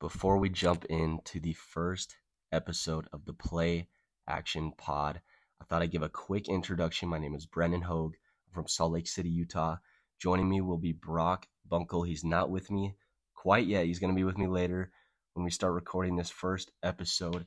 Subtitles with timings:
[0.00, 2.16] before we jump into the first
[2.50, 3.86] episode of the Play
[4.26, 5.20] Action Pod,
[5.60, 7.10] I thought I'd give a quick introduction.
[7.10, 8.14] My name is Brendan Hogue.
[8.48, 9.76] I'm from Salt Lake City, Utah.
[10.18, 12.06] Joining me will be Brock Bunkle.
[12.06, 12.94] He's not with me
[13.34, 13.84] quite yet.
[13.84, 14.90] He's going to be with me later
[15.34, 17.46] when we start recording this first episode.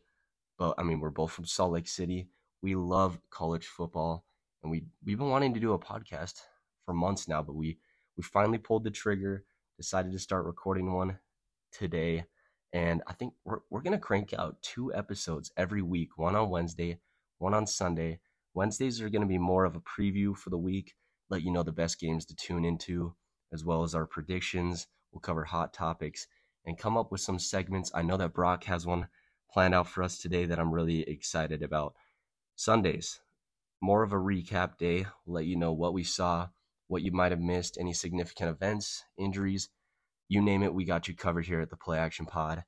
[0.60, 2.28] But I mean, we're both from Salt Lake City.
[2.62, 4.26] We love college football,
[4.62, 6.36] and we we've been wanting to do a podcast
[6.86, 7.80] for months now, but we
[8.16, 9.44] we finally pulled the trigger,
[9.76, 11.18] decided to start recording one
[11.72, 12.26] today.
[12.74, 16.50] And I think we're, we're going to crank out two episodes every week one on
[16.50, 16.98] Wednesday,
[17.38, 18.20] one on Sunday.
[18.56, 20.96] Wednesdays are going to be more of a preview for the week,
[21.30, 23.16] let you know the best games to tune into,
[23.52, 24.88] as well as our predictions.
[25.12, 26.26] We'll cover hot topics
[26.66, 27.92] and come up with some segments.
[27.94, 29.08] I know that Brock has one
[29.52, 31.94] planned out for us today that I'm really excited about.
[32.56, 33.20] Sundays,
[33.82, 35.06] more of a recap day.
[35.28, 36.48] Let you know what we saw,
[36.88, 39.70] what you might have missed, any significant events, injuries,
[40.34, 42.64] you name it, we got you covered here at the Play Action Pod.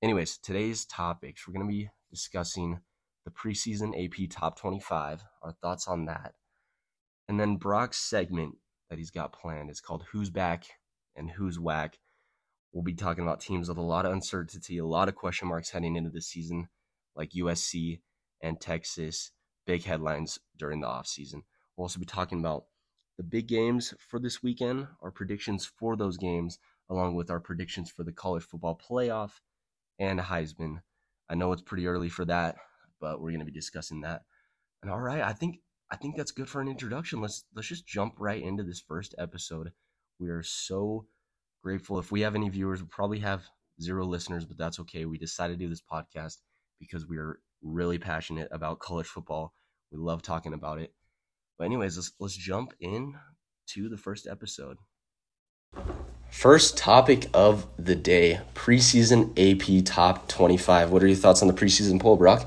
[0.00, 2.78] Anyways, today's topics, we're going to be discussing
[3.24, 6.34] the preseason AP Top 25, our thoughts on that.
[7.28, 8.54] And then Brock's segment
[8.88, 10.66] that he's got planned is called Who's Back
[11.16, 11.98] and Who's Whack.
[12.72, 15.70] We'll be talking about teams with a lot of uncertainty, a lot of question marks
[15.70, 16.68] heading into the season,
[17.16, 17.98] like USC
[18.40, 19.32] and Texas,
[19.66, 21.42] big headlines during the offseason.
[21.76, 22.66] We'll also be talking about
[23.16, 27.90] the big games for this weekend, our predictions for those games, along with our predictions
[27.90, 29.32] for the college football playoff
[29.98, 30.80] and Heisman.
[31.28, 32.56] I know it's pretty early for that,
[33.00, 34.22] but we're going to be discussing that.
[34.82, 37.20] And all right, I think I think that's good for an introduction.
[37.20, 39.72] Let's let's just jump right into this first episode.
[40.18, 41.06] We are so
[41.62, 41.98] grateful.
[41.98, 43.44] If we have any viewers, we probably have
[43.80, 45.04] zero listeners, but that's okay.
[45.04, 46.38] We decided to do this podcast
[46.80, 49.54] because we are really passionate about college football.
[49.90, 50.94] We love talking about it.
[51.58, 53.14] But anyways, let's let's jump in
[53.68, 54.78] to the first episode.
[56.38, 60.92] First topic of the day preseason AP top 25.
[60.92, 62.46] What are your thoughts on the preseason poll, Brock?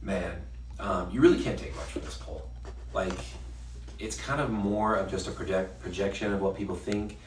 [0.00, 0.40] Man,
[0.80, 2.48] um, you really can't take much from this poll.
[2.94, 3.12] Like,
[3.98, 7.18] it's kind of more of just a project projection of what people think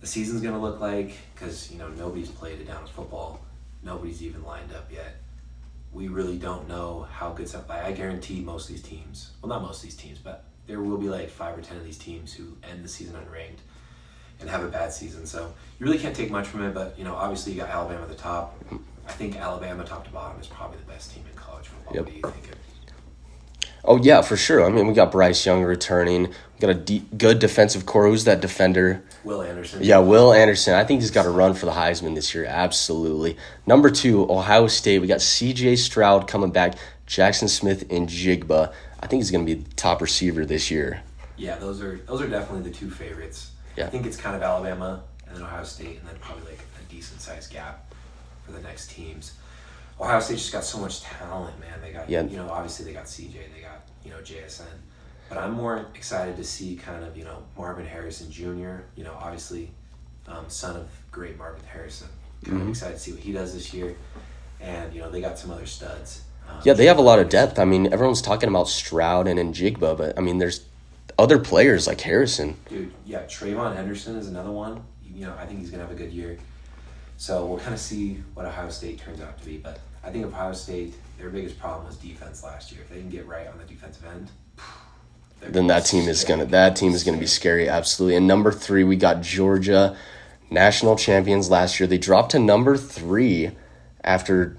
[0.00, 3.40] the season's going to look like because, you know, nobody's played a down football.
[3.82, 5.16] Nobody's even lined up yet.
[5.92, 7.68] We really don't know how good stuff.
[7.68, 10.80] Like, I guarantee most of these teams, well, not most of these teams, but there
[10.80, 13.62] will be like five or ten of these teams who end the season unranked
[14.40, 15.26] and have a bad season.
[15.26, 16.74] So you really can't take much from it.
[16.74, 18.56] But you know, obviously you got Alabama at the top.
[19.06, 21.94] I think Alabama, top to bottom, is probably the best team in college football.
[21.94, 22.04] Yep.
[22.04, 22.52] What do you think?
[22.52, 22.58] Of?
[23.82, 24.64] Oh yeah, for sure.
[24.64, 26.28] I mean, we got Bryce Young returning.
[26.28, 28.06] We got a deep, good defensive core.
[28.06, 29.02] Who's that defender?
[29.24, 29.82] Will Anderson.
[29.82, 30.74] Yeah, Will Anderson.
[30.74, 32.44] I think he's got a run for the Heisman this year.
[32.44, 33.36] Absolutely.
[33.66, 34.98] Number two, Ohio State.
[34.98, 35.76] We got C.J.
[35.76, 36.74] Stroud coming back.
[37.06, 38.72] Jackson Smith-Njigba.
[39.00, 41.02] I think he's going to be the top receiver this year.
[41.36, 43.50] Yeah, those are those are definitely the two favorites.
[43.76, 43.86] Yeah.
[43.86, 46.92] I think it's kind of Alabama and then Ohio State, and then probably like a
[46.92, 47.94] decent sized gap
[48.44, 49.34] for the next teams.
[50.00, 51.80] Ohio State just got so much talent, man.
[51.82, 52.22] They got, yeah.
[52.22, 54.64] you know, obviously they got CJ, they got, you know, JSN.
[55.28, 59.16] But I'm more excited to see kind of, you know, Marvin Harrison Jr., you know,
[59.20, 59.70] obviously
[60.26, 62.08] um, son of great Marvin Harrison.
[62.44, 62.62] Kind mm-hmm.
[62.62, 63.94] of excited to see what he does this year.
[64.60, 66.22] And, you know, they got some other studs.
[66.48, 67.58] Um, yeah, they have a lot of depth.
[67.58, 70.64] I mean, everyone's talking about Stroud and Njigba, but I mean, there's
[71.20, 72.56] other players like Harrison.
[72.68, 74.82] Dude, yeah, TreVeyon Henderson is another one.
[75.04, 76.38] You know, I think he's gonna have a good year.
[77.18, 79.58] So we'll kind of see what Ohio State turns out to be.
[79.58, 82.80] But I think Ohio State, their biggest problem was defense last year.
[82.80, 84.30] If they can get right on the defensive end,
[85.42, 88.16] then that team is gonna that team is gonna be scary, absolutely.
[88.16, 89.94] And number three, we got Georgia,
[90.48, 91.86] national champions last year.
[91.86, 93.50] They dropped to number three
[94.02, 94.56] after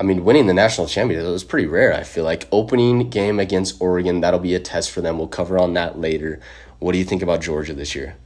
[0.00, 1.92] I mean, winning the national championship was pretty rare.
[1.92, 5.18] I feel like opening game against Oregon that'll be a test for them.
[5.18, 6.40] We'll cover on that later.
[6.78, 8.16] What do you think about Georgia this year?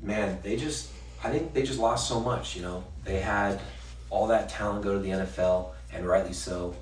[0.00, 0.90] Man, they just
[1.22, 2.56] I think they just lost so much.
[2.56, 3.60] You know, they had
[4.10, 6.74] all that talent go to the NFL, and rightly so.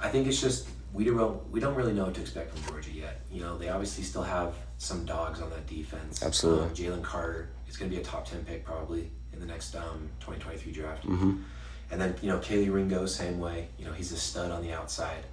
[0.00, 2.92] I think it's just we don't we don't really know what to expect from Georgia
[2.92, 3.22] yet.
[3.28, 6.22] You know, they obviously still have some dogs on that defense.
[6.22, 9.46] Absolutely, um, Jalen Carter is going to be a top ten pick probably in the
[9.46, 11.04] next um, 2023 draft.
[11.04, 11.42] Mm-hmm.
[11.90, 13.68] And then, you know, Kelee Ringo, same way.
[13.78, 15.24] You know, he's a stud on the outside.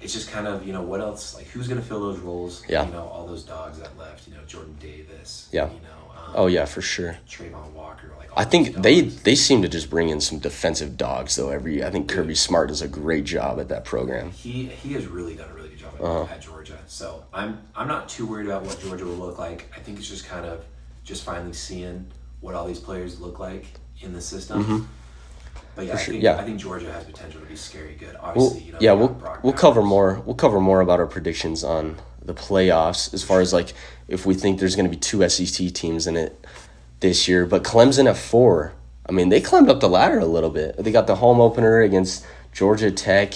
[0.00, 1.34] It's just kind of, you know, what else?
[1.34, 2.62] Like, who's going to fill those roles?
[2.68, 2.86] Yeah.
[2.86, 5.48] You know, all those dogs that left, you know, Jordan Davis.
[5.50, 5.66] Yeah.
[5.66, 7.16] You know, um, oh, yeah, for sure.
[7.28, 8.12] Travon Walker.
[8.18, 11.82] Like, I think they, they seem to just bring in some defensive dogs, though, every
[11.82, 14.30] I think Kirby Smart does a great job at that program.
[14.30, 16.32] He he has really done a really good job at, uh-huh.
[16.32, 16.78] at Georgia.
[16.86, 19.72] So I'm I'm not too worried about what Georgia will look like.
[19.74, 20.64] I think it's just kind of
[21.02, 22.06] just finally seeing
[22.40, 23.66] what all these players look like
[24.00, 24.64] in the system.
[24.64, 24.84] Mm-hmm
[25.78, 26.12] but yeah, I, sure.
[26.12, 26.36] think, yeah.
[26.36, 28.16] I think Georgia has potential to be scary good.
[28.18, 30.20] Obviously, we'll, you know, yeah, we'll we'll cover more.
[30.26, 33.72] We'll cover more about our predictions on the playoffs as far as like
[34.08, 36.44] if we think there's going to be two SEC teams in it
[36.98, 37.46] this year.
[37.46, 38.72] But Clemson at four,
[39.08, 40.76] I mean, they climbed up the ladder a little bit.
[40.78, 43.34] They got the home opener against Georgia Tech.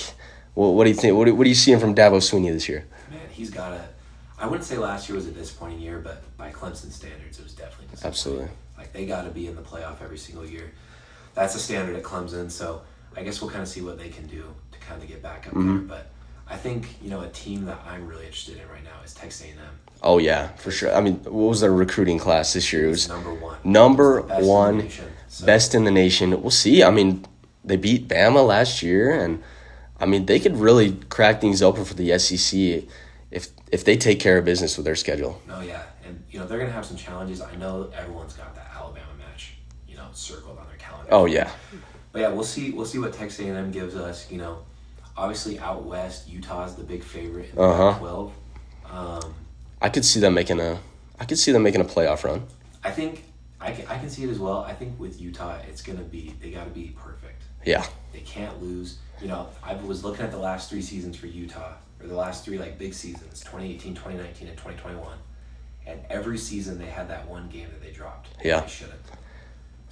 [0.55, 1.17] What, what do you think?
[1.17, 2.87] What, do- what are you seeing from Dabo Swinney this year?
[3.09, 3.85] Man, he's got a.
[4.37, 7.55] I wouldn't say last year was a disappointing year, but by Clemson standards, it was
[7.55, 8.09] definitely disappointing.
[8.09, 8.49] Absolutely.
[8.77, 10.73] Like they got to be in the playoff every single year.
[11.35, 12.51] That's a standard at Clemson.
[12.51, 12.83] So
[13.17, 15.47] I guess we'll kind of see what they can do to kind of get back
[15.47, 15.69] up Mm-hmm.
[15.89, 15.99] there.
[15.99, 16.11] But
[16.49, 19.43] I think you know a team that I'm really interested in right now is Texas
[19.47, 19.57] A&M.
[20.03, 20.93] Oh yeah, for sure.
[20.95, 22.87] I mean, what was their recruiting class this year?
[22.87, 23.57] It was It's number one.
[23.65, 25.07] number best in one, nation.
[25.29, 26.43] So, best in the nation.
[26.43, 26.83] We'll see.
[26.83, 27.25] I mean,
[27.65, 29.43] they beat Bama last year, and
[30.01, 32.85] I mean they could really crack things open for the SEC
[33.31, 35.41] if if they take care of business with their schedule.
[35.47, 37.41] No, yeah, and you know they're gonna have some challenges.
[37.41, 39.55] I know everyone's got that Alabama match,
[39.89, 41.09] you know, circled on their calendar.
[41.13, 41.51] Oh yeah,
[42.13, 42.71] But yeah, we'll see.
[42.71, 44.31] We'll see what Texas A&M gives us.
[44.31, 44.59] You know,
[45.17, 47.93] obviously out west, Utah's the big favorite in Uh-huh.
[47.93, 48.33] Pac-12.
[48.91, 49.35] Um,
[49.81, 50.79] I could see them making a.
[51.19, 52.43] I could see them making a playoff run.
[52.85, 53.25] I think
[53.61, 54.59] I can, I can see it as well.
[54.61, 57.43] I think with Utah, it's gonna be they got to be perfect.
[57.65, 58.99] Yeah, They can't lose.
[59.21, 62.45] You know, I was looking at the last three seasons for Utah, or the last
[62.45, 65.17] three like big seasons 2018, 2019, and 2021.
[65.87, 68.29] And every season they had that one game that they dropped.
[68.45, 68.61] Yeah.
[68.61, 68.99] They shouldn't.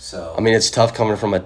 [0.03, 1.45] So, I mean it's tough coming from a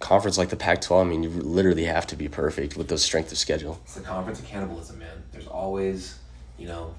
[0.00, 1.00] conference like the Pac-12.
[1.00, 3.80] I mean you literally have to be perfect with the strength of schedule.
[3.84, 5.22] it's the conference of cannibalism, man.
[5.30, 6.16] There's always,
[6.58, 6.94] you know,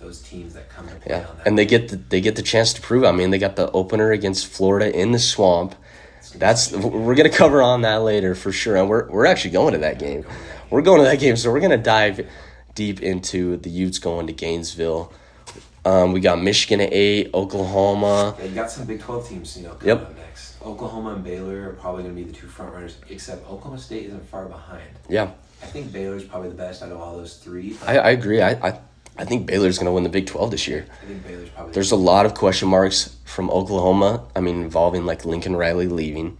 [0.00, 1.46] those teams that come to play Yeah, on that.
[1.46, 3.04] and they get the, they get the chance to prove.
[3.04, 3.06] it.
[3.06, 5.76] I mean, they got the opener against Florida in the swamp.
[6.34, 9.78] That's we're gonna cover on that later for sure, and we're we're actually going to
[9.80, 10.24] that game.
[10.68, 12.28] We're going to that game, so we're gonna dive
[12.74, 15.12] deep into the Utes going to Gainesville.
[15.84, 18.36] Um, we got Michigan at eight, Oklahoma.
[18.38, 20.14] Yeah, you got some Big 12 teams, you know, coming Yep.
[20.64, 24.06] Oklahoma and Baylor are probably going to be the two front runners, except Oklahoma State
[24.06, 24.90] isn't far behind.
[25.08, 25.30] Yeah,
[25.62, 27.76] I think Baylor's probably the best out of all those three.
[27.86, 28.42] I, I agree.
[28.42, 28.78] I, I
[29.16, 30.86] I think Baylor's gonna win the Big Twelve this year.
[31.02, 34.24] I think Baylor's probably There's a lot of question marks from Oklahoma.
[34.34, 36.38] I mean, involving like Lincoln Riley leaving.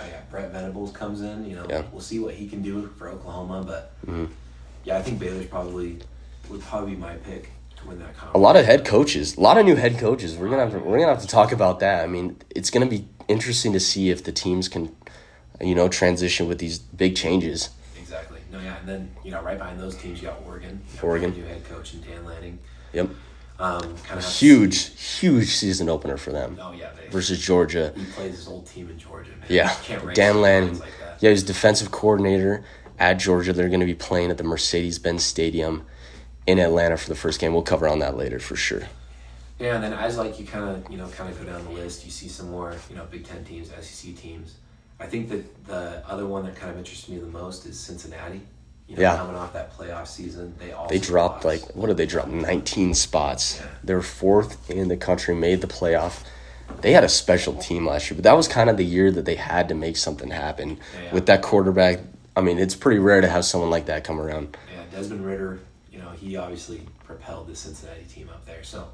[0.00, 1.44] Oh yeah, Brent Venables comes in.
[1.44, 1.82] You know, Yeah.
[1.90, 4.26] we'll see what he can do for Oklahoma, but mm-hmm.
[4.84, 5.98] yeah, I think Baylor's probably
[6.48, 9.58] would probably be my pick to win that a lot of head coaches, a lot
[9.58, 10.36] of new head coaches.
[10.36, 12.04] We're gonna have to, we're gonna have to talk about that.
[12.04, 14.94] I mean, it's gonna be interesting to see if the teams can,
[15.60, 17.70] you know, transition with these big changes.
[17.98, 18.40] Exactly.
[18.52, 20.80] No, yeah, and then you know, right behind those teams, you got Oregon.
[20.94, 21.32] You Oregon.
[21.32, 22.58] new head coach and Dan Lanning.
[22.92, 23.08] Yep,
[23.58, 27.92] Um, kind of huge, huge season opener for them Oh yeah, they, versus Georgia.
[27.96, 29.30] he plays his old team in Georgia.
[29.30, 29.46] Man.
[29.48, 29.74] Yeah,
[30.14, 30.78] Dan Lanning.
[30.78, 30.90] Like.
[31.20, 32.64] Yeah, he's defensive coordinator
[32.98, 33.52] at Georgia.
[33.54, 35.86] They're going to be playing at the Mercedes-Benz Stadium
[36.46, 37.52] in Atlanta for the first game.
[37.54, 38.82] We'll cover on that later for sure.
[39.62, 41.70] Yeah, and then as like you kind of you know kind of go down the
[41.70, 44.56] list, you see some more you know Big Ten teams, SEC teams.
[44.98, 48.40] I think that the other one that kind of interests me the most is Cincinnati.
[48.88, 49.16] You know, Yeah.
[49.16, 51.64] coming off that playoff season, they all They dropped lost.
[51.66, 52.26] like what did they drop?
[52.26, 53.58] 19 spots.
[53.60, 53.66] Yeah.
[53.84, 56.24] They were fourth in the country, made the playoff.
[56.80, 59.24] They had a special team last year, but that was kind of the year that
[59.24, 61.12] they had to make something happen Yeah, yeah.
[61.14, 62.00] with that quarterback.
[62.34, 64.56] I mean, it's pretty rare to have someone like that come around.
[64.74, 65.60] Yeah, Desmond Ridder,
[65.92, 68.64] you know, he obviously propelled the Cincinnati team up there.
[68.64, 68.88] So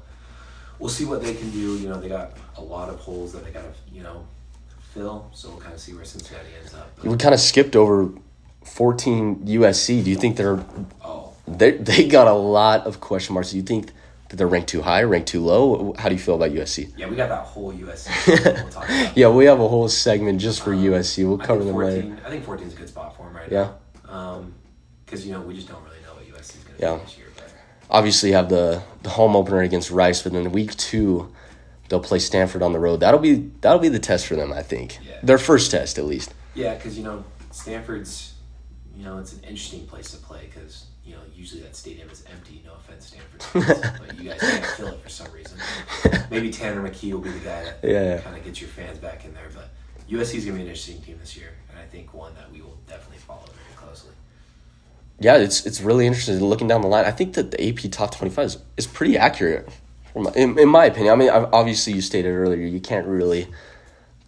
[0.79, 1.77] we'll see what they can do.
[1.77, 4.25] You know, they got a lot of holes that they got to, you know,
[4.93, 5.29] fill.
[5.33, 6.91] So we'll kind of see where Cincinnati ends up.
[7.03, 8.09] We kind of skipped over
[8.63, 10.03] 14 USC.
[10.03, 10.63] Do you think they're
[11.03, 13.51] Oh, they they got a lot of question marks?
[13.51, 13.91] Do you think
[14.29, 15.93] that they're ranked too high, ranked too low?
[15.97, 16.91] How do you feel about USC?
[16.97, 18.27] yeah, we got that whole USC.
[18.63, 19.17] we'll talk about.
[19.17, 21.27] Yeah, we have a whole segment just for um, USC.
[21.27, 22.21] We'll cover them 14, later.
[22.25, 23.71] I think 14 is a good spot for him right Yeah.
[24.07, 24.13] now.
[24.13, 24.53] Um,
[25.05, 26.95] because, you know, we just don't really know what USC is going to Yeah.
[26.97, 27.27] do this year.
[27.89, 31.31] Obviously have the the home opener against Rice, but then week two
[31.89, 32.99] they'll play Stanford on the road.
[32.99, 34.99] That'll be that'll be the test for them, I think.
[35.03, 35.17] Yeah.
[35.23, 36.33] Their first test at least.
[36.53, 38.33] yeah, because, you know, Stanford's,
[38.95, 42.23] you know, it's an interesting place to play because, you know, usually that stadium is
[42.31, 42.61] empty.
[42.63, 43.99] No offense, Stanford.
[44.07, 45.57] but you guys can't fill it for some reason.
[46.29, 49.25] Maybe Tanner McKee will be the guy that Yeah, kind of gets your fans back
[49.25, 49.49] in there.
[49.53, 49.69] But
[50.09, 51.53] USC is going to be an interesting team this year.
[51.71, 53.45] And I think one that we will definitely follow.
[55.19, 57.05] Yeah, it's it's really interesting looking down the line.
[57.05, 59.69] I think that the AP top twenty five is, is pretty accurate,
[60.13, 61.13] from my- in, in my opinion.
[61.13, 63.47] I mean, obviously you stated earlier you can't really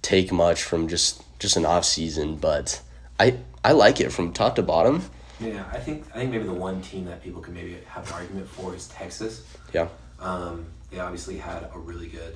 [0.02, 2.82] take much from just just an off season, but
[3.20, 5.04] I I like it from top to bottom.
[5.40, 8.14] Yeah, I think I think maybe the one team that people can maybe have an
[8.14, 9.44] argument for is Texas.
[9.74, 9.88] Yeah,
[10.20, 12.36] Um, they obviously had a really good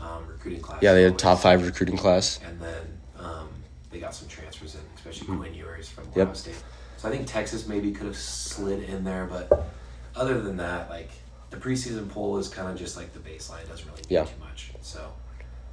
[0.00, 0.82] um, recruiting class.
[0.82, 2.38] yeah, they had a top five recruiting class.
[2.46, 3.48] and then um,
[3.90, 6.16] they got some transfers in, especially Quinn Ewers from Yep.
[6.16, 6.62] Ohio State.
[6.98, 9.70] So I think Texas maybe could have slid in there, but
[10.16, 11.10] other than that, like
[11.50, 13.62] the preseason poll is kind of just like the baseline.
[13.62, 14.24] It doesn't really do Yeah.
[14.24, 14.72] too much.
[14.82, 15.00] So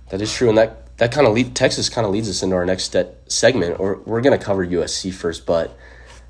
[0.10, 2.56] That is true, and that that kind of lead Texas kind of leads us into
[2.56, 2.96] our next
[3.28, 3.80] segment.
[3.80, 5.76] Or we're gonna cover USC first, but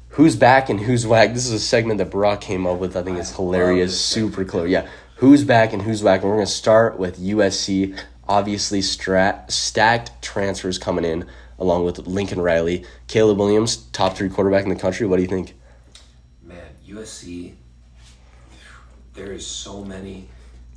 [0.10, 1.34] who's back and who's whack?
[1.34, 2.96] This is a segment that Brock came up with.
[2.96, 4.66] I think it's hilarious, super clear.
[4.66, 4.88] Yeah,
[5.18, 6.22] who's back and who's whack?
[6.22, 7.94] And we're gonna start with USC.
[8.28, 11.26] obviously stra- stacked transfers coming in,
[11.60, 15.08] along with Lincoln Riley, Caleb Williams, top three quarterback in the country.
[15.08, 15.54] What do you think?
[16.44, 17.54] Man, USC,
[19.14, 20.28] there is so many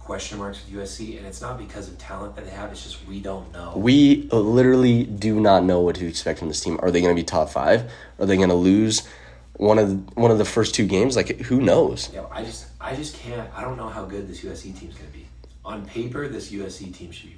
[0.08, 2.70] question marks with USC, and it's not because of talent that they have.
[2.72, 3.74] It's just we don't know.
[3.76, 6.78] We literally do not know what to expect from this team.
[6.80, 7.90] Are they going to be top five?
[8.18, 9.06] Are they going to lose
[9.54, 11.14] one of the, one of the first two games?
[11.14, 12.10] Like who knows?
[12.12, 13.50] Yeah, I just I just can't.
[13.54, 15.26] I don't know how good this USC team's going to be.
[15.64, 17.37] On paper, this USC team should be really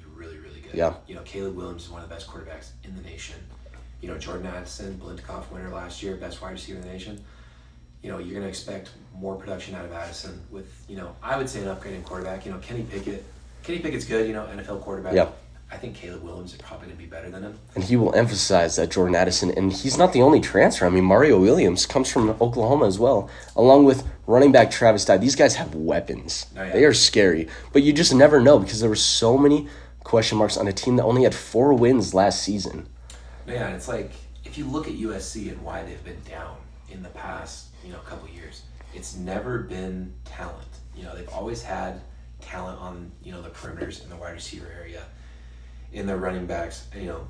[0.73, 0.93] Yeah.
[1.07, 3.35] You know, Caleb Williams is one of the best quarterbacks in the nation.
[4.01, 7.23] You know, Jordan Addison, Biletnikoff winner last year, best wide receiver in the nation.
[8.01, 11.37] You know, you're going to expect more production out of Addison with, you know, I
[11.37, 12.45] would say an upgraded quarterback.
[12.45, 13.23] You know, Kenny Pickett.
[13.61, 15.13] Kenny Pickett's good, you know, NFL quarterback.
[15.13, 15.29] Yeah.
[15.71, 17.57] I think Caleb Williams is probably going to be better than him.
[17.75, 20.85] And he will emphasize that Jordan Addison, and he's not the only transfer.
[20.85, 25.17] I mean, Mario Williams comes from Oklahoma as well, along with running back Travis Dye.
[25.17, 26.47] These guys have weapons.
[26.57, 26.73] Oh, yeah.
[26.73, 29.69] They are scary, but you just never know because there were so many
[30.03, 32.87] question marks on a team that only had four wins last season.
[33.45, 34.11] Man, it's like
[34.43, 36.57] if you look at USC and why they've been down
[36.89, 40.67] in the past, you know, couple years, it's never been talent.
[40.95, 42.01] You know, they've always had
[42.41, 45.03] talent on you know the perimeters in the wide receiver area,
[45.93, 46.87] in their running backs.
[46.95, 47.27] You know,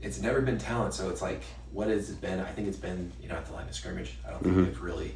[0.00, 0.94] it's never been talent.
[0.94, 1.42] So it's like,
[1.72, 2.40] what has it been?
[2.40, 4.16] I think it's been you know at the line of scrimmage.
[4.26, 4.64] I don't think mm-hmm.
[4.66, 5.14] they've really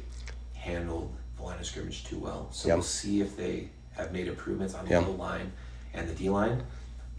[0.53, 2.49] handled the line of scrimmage too well.
[2.51, 2.75] So Yeah.
[2.75, 4.95] we'll see if they have made improvements on the.
[4.95, 5.51] O line
[5.93, 6.63] and the D line.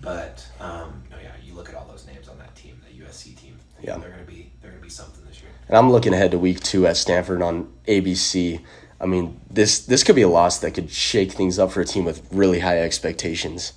[0.00, 3.37] But um, no, yeah, you look at all those names on that team, the USC
[3.37, 3.57] team.
[3.83, 3.97] Yeah.
[3.99, 5.50] they're gonna be they're gonna be something this year.
[5.69, 8.61] And I'm looking ahead to week two at Stanford on ABC.
[9.00, 11.85] I mean, this this could be a loss that could shake things up for a
[11.87, 13.73] team with really high expectations.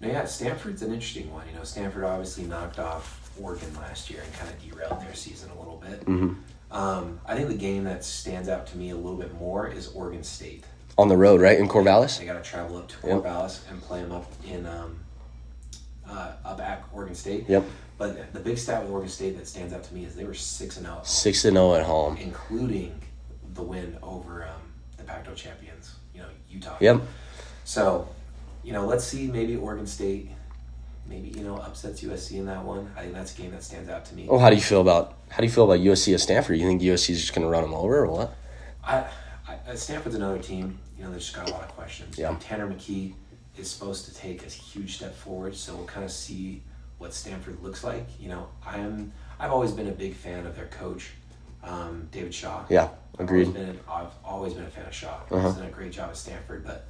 [0.00, 1.44] No, yeah, Stanford's an interesting one.
[1.50, 5.50] You know, Stanford obviously knocked off Oregon last year and kind of derailed their season
[5.50, 6.06] a little bit.
[6.70, 9.88] Um, I think the game that stands out to me a little bit more is
[9.88, 10.64] Oregon State.
[10.98, 11.58] On the road, right?
[11.58, 12.18] In Corvallis?
[12.18, 13.22] They got to travel up to Yep.
[13.22, 14.98] Corvallis and play them up in um,
[16.14, 17.48] uh, up at Oregon State.
[17.48, 17.64] Yep.
[17.98, 20.34] But the big stat with Oregon State that stands out to me is they were
[20.34, 22.16] six and out, 6 and 0 at home.
[22.16, 23.00] including
[23.54, 24.60] the win over um,
[24.96, 25.94] the Pac-12 champions.
[26.14, 26.76] You know, Utah.
[26.80, 27.02] Yep.
[27.64, 28.08] So,
[28.62, 29.28] you know, let's see.
[29.28, 30.30] Maybe Oregon State,
[31.06, 32.92] maybe you know, upsets USC in that one.
[32.96, 34.26] I think that's a game that stands out to me.
[34.28, 36.58] Well, how do you feel about how do you feel about USC at Stanford?
[36.58, 38.36] You think USC is just going to run them over or what?
[38.82, 39.04] I,
[39.48, 40.78] I Stanford's another team.
[40.98, 42.18] You know, they just got a lot of questions.
[42.18, 42.36] Yeah.
[42.40, 43.14] Tanner McKee
[43.56, 46.62] is supposed to take a huge step forward, so we'll kind of see
[46.98, 48.06] what Stanford looks like.
[48.20, 51.10] You know, I'm I've always been a big fan of their coach,
[51.62, 52.64] um, David Shaw.
[52.68, 53.46] Yeah, I've agreed.
[53.48, 55.18] always, been, I've always been a fan of Shaw.
[55.30, 55.48] Uh-huh.
[55.48, 56.86] He's done a great job at Stanford, but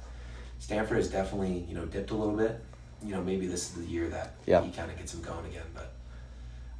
[0.59, 2.59] Stanford has definitely you know dipped a little bit.
[3.03, 4.63] You know, maybe this is the year that Yeah.
[4.63, 5.65] he kind of gets him going again.
[5.75, 5.91] But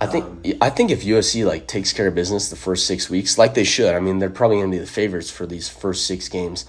[0.01, 3.09] I think Um, I think if USC like takes care of business the first six
[3.09, 3.93] weeks, like they should.
[3.93, 6.65] I mean, they're probably going to be the favorites for these first six games.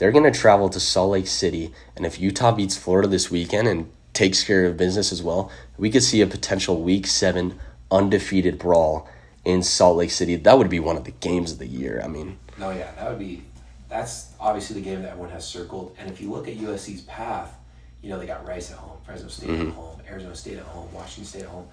[0.00, 3.68] They're going to travel to Salt Lake City, and if Utah beats Florida this weekend
[3.68, 8.58] and takes care of business as well, we could see a potential Week Seven undefeated
[8.58, 9.06] brawl
[9.44, 10.36] in Salt Lake City.
[10.36, 12.00] That would be one of the games of the year.
[12.02, 13.42] I mean, No, yeah, that would be.
[13.90, 15.94] That's obviously the game that everyone has circled.
[15.98, 17.54] And if you look at USC's path,
[18.00, 19.68] you know they got Rice at home, Fresno State Mm-hmm.
[19.68, 21.66] at home, Arizona State at home, Washington State at home.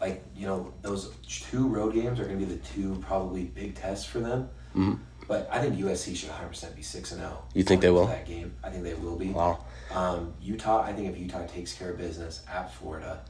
[0.00, 3.76] Like you know, those two road games are going to be the two probably big
[3.76, 4.48] tests for them.
[4.74, 4.98] Mhm.
[5.30, 7.44] But I think USC should 100 percent be six and zero.
[7.54, 8.08] You think they will?
[8.08, 9.28] That game, I think they will be.
[9.28, 9.60] wow.
[9.94, 13.20] Um, Utah, I think if Utah takes care of business at Florida,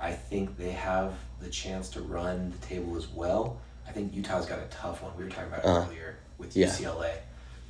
[0.00, 3.60] I think they have the chance to run the table as well.
[3.86, 5.12] I think Utah's got a tough one.
[5.18, 5.86] We were talking about Uh-huh.
[5.86, 6.68] earlier with Yeah.
[6.68, 7.12] UCLA.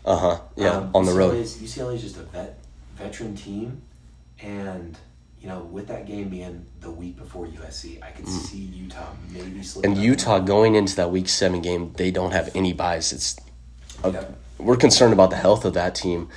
[0.04, 0.40] Uh huh.
[0.54, 1.34] Yeah, Um, on the road.
[1.44, 2.60] UCLA is, just a vet
[2.96, 3.82] veteran team,
[4.40, 4.96] and
[5.40, 9.64] you know, with that game being the week before USC, I could see Utah maybe
[9.64, 9.92] slipping.
[9.92, 9.94] Mm.
[9.96, 10.04] And.
[10.04, 13.12] Utah going into that Week Seven game, they don't have any byes.
[13.12, 13.36] It's
[14.04, 14.24] Yeah.
[14.58, 16.28] we're concerned about the health of that team.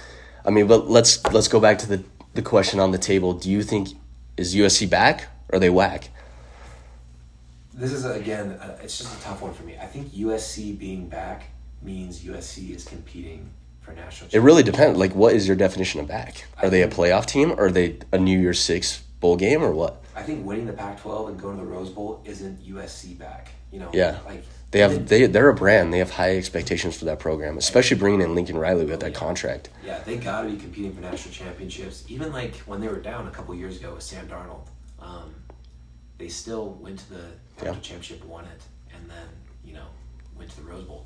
[0.45, 2.03] I mean, but let's let's go back to the
[2.33, 3.33] the question on the table.
[3.33, 3.89] Do you think
[4.37, 6.09] is USC back or are they whack?
[7.73, 9.77] This is again, uh, it's just a tough one for me.
[9.81, 11.43] I think USC being back
[11.81, 13.49] means USC is competing
[13.81, 14.29] for national.
[14.33, 14.99] It really depends.
[14.99, 16.45] Like, what is your definition of back?
[16.61, 17.51] Are they a playoff team?
[17.53, 20.03] Or are they a New Year's Six bowl game or what?
[20.15, 23.51] I think winning the Pac-12 and going to the Rose Bowl isn't USC back.
[23.71, 24.19] You know, Yeah.
[24.25, 25.93] like They have they they're a brand.
[25.93, 29.69] They have high expectations for that program, especially bringing in Lincoln Riley with that contract.
[29.85, 32.05] Yeah, they got to be competing for national championships.
[32.07, 34.67] Even like when they were down a couple years ago with Sam Darnold,
[34.99, 35.35] um,
[36.17, 37.23] they still went to the
[37.57, 38.61] national championship, won it,
[38.95, 39.27] and then
[39.65, 39.87] you know
[40.37, 41.05] went to the Rose Bowl.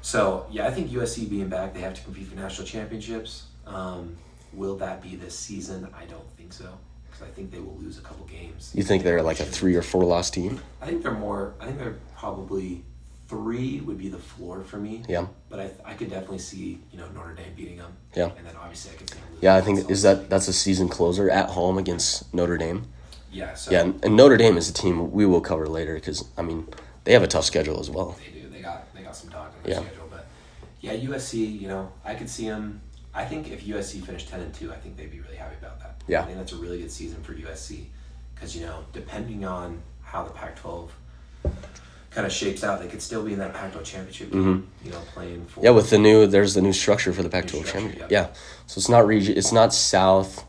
[0.00, 3.44] So yeah, I think USC being back, they have to compete for national championships.
[3.66, 4.16] Um,
[4.54, 5.86] will that be this season?
[5.94, 6.78] I don't think so
[7.20, 8.72] because I think they will lose a couple games.
[8.74, 10.60] You think they're like a three or four loss team?
[10.80, 11.54] I think they're more.
[11.60, 12.82] I think they're probably
[13.28, 15.02] three would be the floor for me.
[15.08, 15.26] Yeah.
[15.48, 17.92] But I, I could definitely see you know Notre Dame beating them.
[18.14, 18.30] Yeah.
[18.36, 21.30] And then obviously I could see Yeah, I think is that that's a season closer
[21.30, 22.86] at home against Notre Dame.
[23.30, 23.54] Yeah.
[23.54, 26.42] So Yeah, and and Notre Dame is a team we will cover later because I
[26.42, 26.66] mean
[27.04, 28.16] they have a tough schedule as well.
[28.24, 28.48] They do.
[28.48, 29.86] They got they got some dogs in their Yeah.
[29.88, 30.26] schedule, but
[30.80, 31.60] yeah, USC.
[31.60, 32.80] You know, I could see them.
[33.12, 35.78] I think if USC finished ten and two, I think they'd be really happy about
[35.80, 35.89] that.
[36.08, 36.22] Yeah.
[36.22, 37.84] I think that's a really good season for USC
[38.34, 40.88] because you know, depending on how the Pac-12
[42.10, 44.68] kind of shapes out, they could still be in that Pac-12 championship game.
[44.84, 45.64] You know, playing for Mm-hmm.
[45.66, 48.10] Yeah, with the new there's the new structure for the Pac-12 championship.
[48.10, 48.22] yeah.
[48.22, 48.26] Yeah,
[48.66, 50.44] so it's not region, it's not South.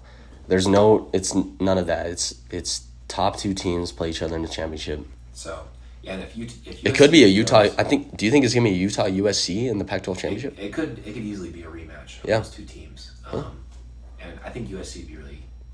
[0.47, 2.07] There's no, it's none of that.
[2.07, 5.05] It's it's top two teams play each other in the championship.
[5.33, 5.65] so.
[6.03, 7.61] Yeah, and if you if It could be a Utah.
[7.65, 8.17] goes- I think.
[8.17, 10.57] Do you think it's gonna be a Utah USC in the Pac-12 championship?
[10.57, 12.37] It, it could it could easily be a rematch of Yeah.
[12.39, 13.11] those two teams.
[13.31, 13.59] Um,
[14.19, 15.30] and I think USC would be really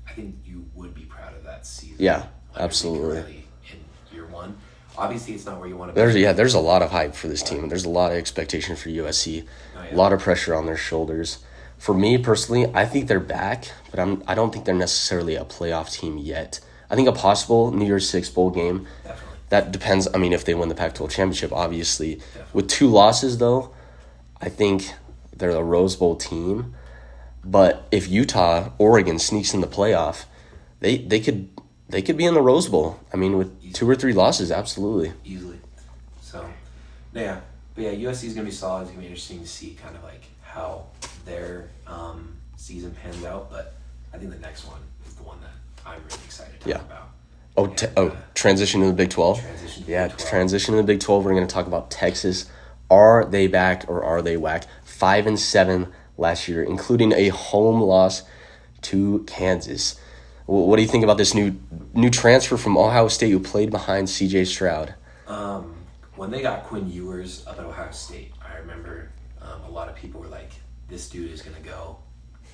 [0.08, 1.96] I think you would be proud of that season.
[1.98, 3.44] Yeah, Like, I think absolutely.
[3.70, 4.56] In year one.
[4.96, 6.22] Obviously it's not where you want to There's be.
[6.22, 8.88] yeah, there's a lot of hype for this team, there's a lot of expectation for
[8.88, 9.44] USC.
[9.76, 9.94] Oh, yeah.
[9.94, 11.38] A lot of pressure on their shoulders.
[11.76, 15.44] For me personally, I think they're back, but I'm I don't think they're necessarily a
[15.44, 16.58] playoff team yet.
[16.90, 18.86] I think a possible New Year's Six bowl game.
[19.04, 19.38] Definitely.
[19.50, 20.08] That depends.
[20.12, 22.20] I mean, if they win the Pac-12 championship, obviously.
[22.52, 23.72] With two losses, though,
[24.40, 24.92] I think
[25.34, 26.74] they're a Rose Bowl team.
[27.44, 30.24] But if Utah, Oregon sneaks in the playoff,
[30.80, 31.48] they they could
[31.88, 33.00] they could be in the Rose Bowl.
[33.12, 35.12] I mean, with two or three losses, absolutely.
[35.24, 35.58] Easily.
[36.20, 36.46] So
[37.14, 37.40] yeah.
[37.74, 38.82] But yeah, USC is gonna be solid.
[38.82, 40.86] It's gonna be interesting to see kind of like how
[41.24, 43.50] their um, season pans out.
[43.50, 43.74] But
[44.12, 45.50] I think the next one is the one that
[45.86, 46.86] I'm really excited to talk Yeah.
[46.86, 47.08] about.
[47.56, 49.40] Oh, te- oh, transition to the Big Twelve.
[49.40, 50.30] Transition to yeah, Big 12.
[50.30, 51.24] transition to the Big Twelve.
[51.24, 52.46] We're going to talk about Texas.
[52.90, 54.64] Are they back or are they whack?
[54.84, 58.24] Five and seven last year, including a home loss
[58.82, 59.98] to Kansas.
[60.46, 61.58] What do you think about this new
[61.94, 64.46] new transfer from Ohio State who played behind C.J.
[64.46, 64.94] Stroud?
[65.26, 65.74] Um,
[66.16, 69.10] when they got Quinn Ewers up at Ohio State, I remember
[69.42, 70.50] um, a lot of people were like,
[70.88, 71.98] "This dude is gonna go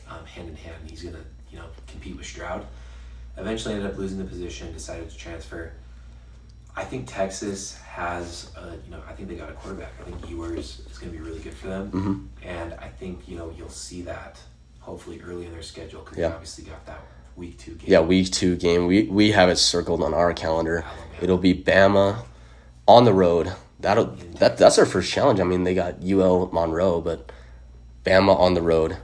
[0.09, 0.77] um, hand in hand.
[0.89, 2.67] He's gonna, you know, compete with Stroud."
[3.37, 4.73] Eventually, ended up losing the position.
[4.73, 5.73] Decided to transfer.
[6.77, 9.93] I think Texas has, a, you know, I think they got a quarterback.
[10.01, 12.49] I think Ewers is going to be really good for them, Mm-hmm.
[12.49, 14.41] and I think you know you'll see that
[14.81, 16.29] hopefully early in their schedule because Yeah.
[16.29, 17.01] they obviously got that
[17.37, 17.89] week two game.
[17.91, 18.87] Yeah, week two game.
[18.87, 20.79] We we have it circled on our calendar.
[20.85, 21.23] Alabama.
[21.23, 22.25] It'll be Bama
[22.89, 23.53] on the road.
[23.81, 24.07] That'll
[24.41, 25.39] that that's our first challenge.
[25.41, 27.31] I mean, they got UL Monroe, but
[28.05, 28.97] Bama on the road.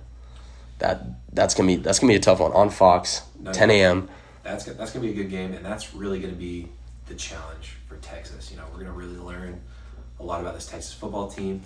[0.81, 4.09] That that's gonna be that's gonna be a tough one on Fox, No, 10 a.m.
[4.43, 6.69] that's that's gonna be a good game, and that's really gonna be
[7.11, 8.51] the challenge for Texas.
[8.51, 9.61] You know, we're gonna really learn
[10.19, 11.63] a lot about this Texas football team.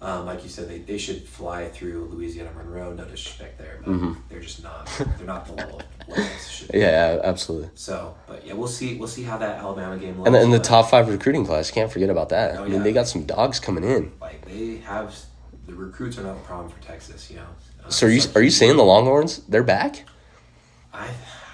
[0.00, 2.92] Um, like you said, they, they should fly through Louisiana Monroe.
[2.92, 4.86] No disrespect there, but they're just not.
[5.16, 5.80] They're not the level.
[6.08, 6.78] level they should be.
[6.78, 6.80] Mm-hmm.
[6.80, 7.70] Yeah, absolutely.
[7.74, 8.96] So, but yeah, we'll see.
[8.96, 10.26] We'll see how that Alabama game looks.
[10.26, 12.56] And the, and the top five recruiting class, can't forget about that.
[12.56, 12.82] Oh, I mean, yeah.
[12.82, 14.12] they got some dogs coming in.
[14.20, 15.16] like they have
[15.66, 17.30] the recruits are not a problem for Texas.
[17.30, 17.46] You know.
[17.84, 20.04] Um, So are you are you saying the Longhorns they're back?
[20.92, 21.08] I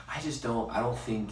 [0.08, 1.30] I just don't I don't think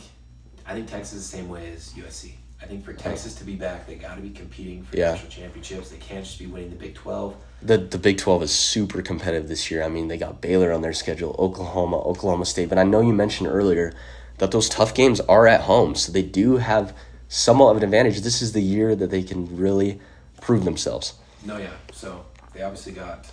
[0.68, 2.32] I think Texas is the same way as USC.
[2.60, 5.12] I think for Texas to be back, they got to be competing for Yeah.
[5.12, 5.88] national championships.
[5.88, 7.36] They can't just be winning the Big Twelve.
[7.62, 9.82] The the Big Twelve is super competitive this year.
[9.82, 12.68] I mean, they got Baylor on their schedule, Oklahoma, Oklahoma State.
[12.68, 13.94] But I know you mentioned earlier
[14.38, 16.94] that those tough games are at home, so they do have
[17.28, 18.20] somewhat of an advantage.
[18.20, 20.00] This is the year that they can really
[20.40, 21.14] prove themselves.
[21.44, 21.70] No, yeah.
[21.92, 23.26] So they obviously got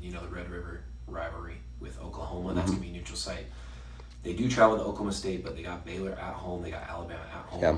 [0.00, 2.54] you know the Red River rivalry with Oklahoma.
[2.54, 2.76] That's mm-hmm.
[2.78, 3.46] gonna be a neutral site.
[4.22, 6.62] They do travel to Oklahoma State, but they got Baylor at home.
[6.62, 7.62] They got Alabama at home.
[7.62, 7.76] Yeah.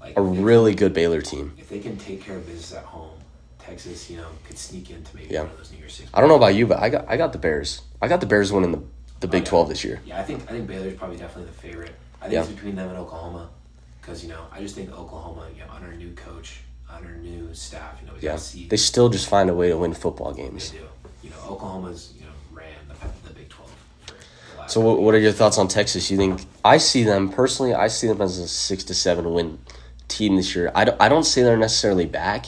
[0.00, 1.54] Like A they- really good Baylor team.
[1.56, 3.10] if they can take care of business at home,
[3.58, 5.42] Texas, you know, could sneak into maybe Yeah.
[5.42, 6.10] one of those New Year's Six.
[6.12, 7.82] I don't know about you, but I got I got the Bears.
[8.02, 8.82] I got the Bears winning the
[9.20, 9.48] the Big oh, yeah.
[9.50, 10.00] Twelve this year.
[10.04, 11.94] Yeah, I think I think Baylor's probably definitely the favorite.
[12.20, 12.40] I think Yeah.
[12.42, 13.48] it's between them and Oklahoma,
[14.02, 17.18] because you know I just think Oklahoma, you know, under a new coach, under a
[17.18, 20.32] new staff, you know, we Yeah, they still just find a way to win football
[20.32, 20.70] they games.
[20.70, 20.78] do.
[21.22, 22.94] You know, Oklahoma's you know ran the,
[23.28, 23.70] the Big Twelve.
[24.06, 26.10] For the last So what, what are your thoughts on Texas?
[26.10, 27.74] You think I see them personally?
[27.74, 29.58] I see them as a six to seven win
[30.08, 30.72] team this year.
[30.74, 32.46] I don't, I don't say they're necessarily back.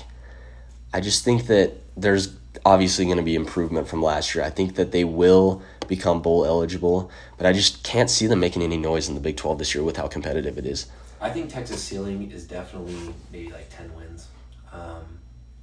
[0.92, 4.44] I just think that there's obviously going to be improvement from last year.
[4.44, 8.62] I think that they will become bowl eligible, but I just can't see them making
[8.62, 10.86] any noise in the Big Twelve this year with how competitive it is.
[11.20, 14.26] I think Texas ceiling is definitely maybe like ten wins.
[14.72, 15.04] Um,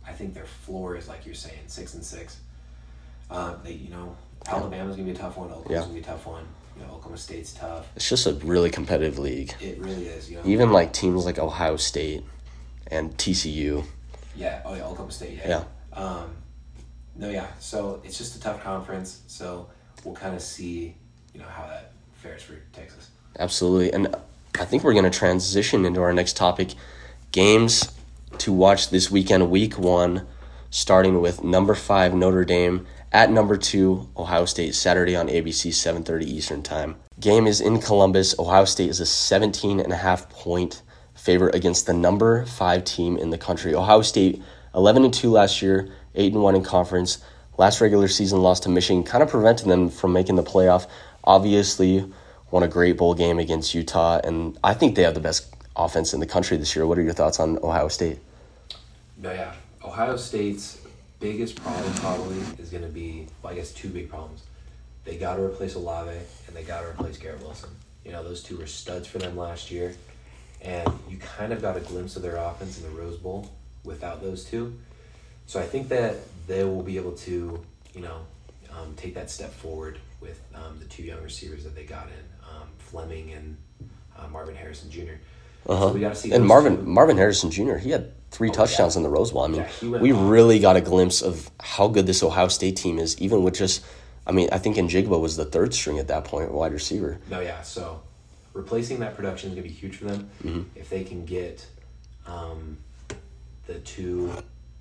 [0.06, 2.40] I think their floor is like you're saying six and six.
[3.30, 4.16] Uh, they you know
[4.48, 5.48] Alabama's gonna be a tough one.
[5.50, 5.80] Oklahoma's Yeah.
[5.82, 6.44] gonna be a tough one.
[6.78, 7.88] You know Oklahoma State's tough.
[7.96, 9.54] It's just a really competitive league.
[9.62, 10.30] It really is.
[10.30, 12.24] You know Even like teams like Ohio State
[12.88, 13.84] and TCU.
[14.36, 14.62] Yeah.
[14.66, 15.40] Oh yeah, Oklahoma State.
[15.46, 15.64] Yeah.
[15.94, 16.36] Um,
[17.16, 17.48] no, yeah.
[17.60, 19.22] So it's just a tough conference.
[19.28, 19.68] So
[20.04, 20.96] we'll kind of see,
[21.34, 23.10] you know, how that fares for Texas.
[23.38, 23.94] Absolutely.
[23.94, 24.16] And
[24.60, 26.74] I think we're going to transition into our next topic
[27.32, 27.92] games
[28.40, 30.26] to watch this weekend, week one,
[30.72, 36.26] starting with number five Notre Dame at number two Ohio State Saturday on ABC 7:30
[36.26, 36.96] Eastern Time.
[37.20, 38.38] Game is in Columbus.
[38.40, 40.82] Ohio State is a 17 and a half point
[41.14, 43.76] favorite against the number five team in the country.
[43.76, 44.42] Ohio State
[44.76, 47.20] 11 and two last year, eight and one in conference.
[47.58, 50.88] Last regular season loss to Michigan kind of prevented them from making the playoff.
[51.24, 52.12] Obviously,
[52.50, 56.16] won a great bowl game against Utah, and I think they have the best offense
[56.16, 56.88] in the country this year.
[56.88, 58.18] What are your thoughts on Ohio State?
[59.22, 59.54] Yeah.
[59.84, 60.83] Ohio State's
[61.24, 64.44] biggest problem probably is going to be, well, I guess, two big problems.
[65.06, 67.70] They got to replace Olave and they got to replace Garrett Wilson.
[68.04, 69.96] You know, those two were studs for them last year,
[70.62, 73.50] and you kind of got a glimpse of their offense in the Rose Bowl
[73.86, 74.78] without those two.
[75.46, 78.26] So I think that they will be able to, you know,
[78.70, 82.50] um, take that step forward with um, the two young receivers that they got in,
[82.54, 83.56] um, Fleming and
[84.18, 85.14] uh, Marvin Harrison Jr.
[85.68, 85.88] Uh-huh.
[85.90, 86.32] So we got to see.
[86.32, 86.84] And Marvin two.
[86.84, 87.76] Marvin Harrison Jr.
[87.76, 89.00] He had three Oh, touchdowns yeah.
[89.00, 89.44] in the Rose Bowl.
[89.44, 90.30] I mean, Yeah, we off.
[90.32, 93.84] really got a glimpse of how good this Ohio State team is, even with just.
[94.26, 97.20] I mean, I think Njigba was the third string at that point, wide receiver.
[97.30, 97.62] No, yeah.
[97.62, 98.02] So
[98.54, 100.30] replacing that production is gonna be huge for them.
[100.44, 100.62] Mm-hmm.
[100.80, 101.66] If they can get
[102.26, 102.78] um,
[103.68, 104.32] the two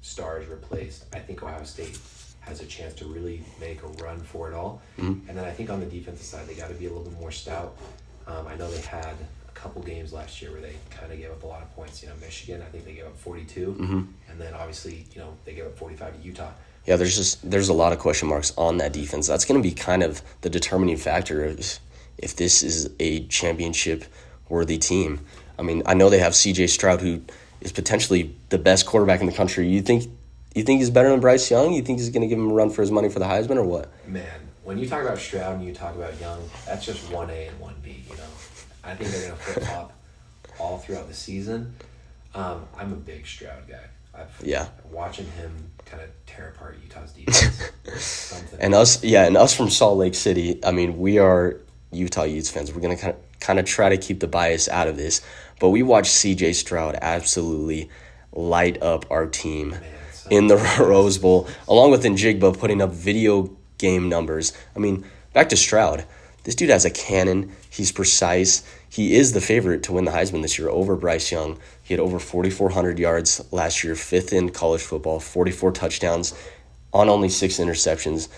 [0.01, 1.99] stars replaced, I think Ohio State
[2.41, 4.81] has a chance to really make a run for it all.
[4.99, 5.29] Mm-hmm.
[5.29, 7.19] And then I think on the defensive side, they got to be a little bit
[7.21, 7.77] more stout.
[8.27, 9.15] Um, I know they had
[9.63, 12.03] couple games last year where they kind of gave up a lot of points.
[12.03, 13.77] You know, Michigan, I think they gave up 42.
[13.79, 14.03] Mm-hmm.
[14.29, 16.51] And then obviously, you know, they gave up 45 to Utah.
[16.85, 19.29] Yeah, there's just there's a lot of question marks on that defense.
[19.29, 21.79] That's going to be kind of the determining factor if,
[22.19, 24.05] if this is a championship
[24.49, 25.21] worthy team.
[25.59, 26.67] I mean, I know they have C.J.
[26.67, 27.23] Stroud, who
[27.61, 29.69] is potentially the best quarterback in the country.
[29.69, 30.11] You think
[30.57, 31.73] you think he's better than Bryce Young?
[31.73, 33.57] You think he's going to give him a run for his money for the Heisman
[33.57, 33.89] or what?
[34.09, 34.27] Man,
[34.65, 37.61] when you talk about Stroud and you talk about Young, that's just one A and
[37.61, 38.03] one B.
[38.11, 38.25] You know,
[38.85, 39.93] I think they're gonna flip flop
[40.59, 41.75] all throughout the season.
[42.35, 43.85] Um, I'm a big Stroud guy.
[44.15, 44.69] I've Yeah.
[44.91, 47.71] watching him kind of tear apart Utah's defense.
[48.05, 48.59] something.
[48.61, 50.59] And us, yeah, and us from Salt Lake City.
[50.65, 51.57] I mean, we are
[51.91, 52.73] Utah Utes fans.
[52.73, 55.21] We're gonna kind of kind of try to keep the bias out of this,
[55.61, 56.53] but we watched C.J.
[56.53, 57.91] Stroud absolutely
[58.33, 62.91] light up our team Man, so- in the Rose Bowl, along with Njigba putting up
[62.93, 64.53] video game numbers.
[64.77, 66.05] I mean, back to Stroud.
[66.45, 67.53] This dude has a cannon.
[67.71, 68.63] He's precise.
[68.89, 71.59] He is the favorite to win the Heisman this year over Bryce Young.
[71.83, 76.35] He had over 4,400 yards last year, fifth in college football, 44 touchdowns
[76.93, 78.29] on only six interceptions.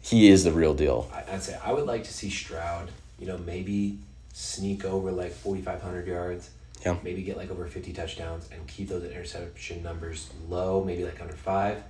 [0.00, 1.10] He is the real deal.
[1.12, 2.90] I- I'd say I would like to see Stroud.
[3.18, 3.98] You know, maybe
[4.32, 6.50] sneak over like 4,500 yards.
[6.84, 6.96] Yeah.
[7.02, 11.32] Maybe get like over 50 touchdowns and keep those interception numbers low, maybe like under
[11.34, 11.82] five.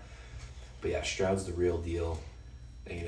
[0.83, 2.21] But yeah, Stroud's the real deal.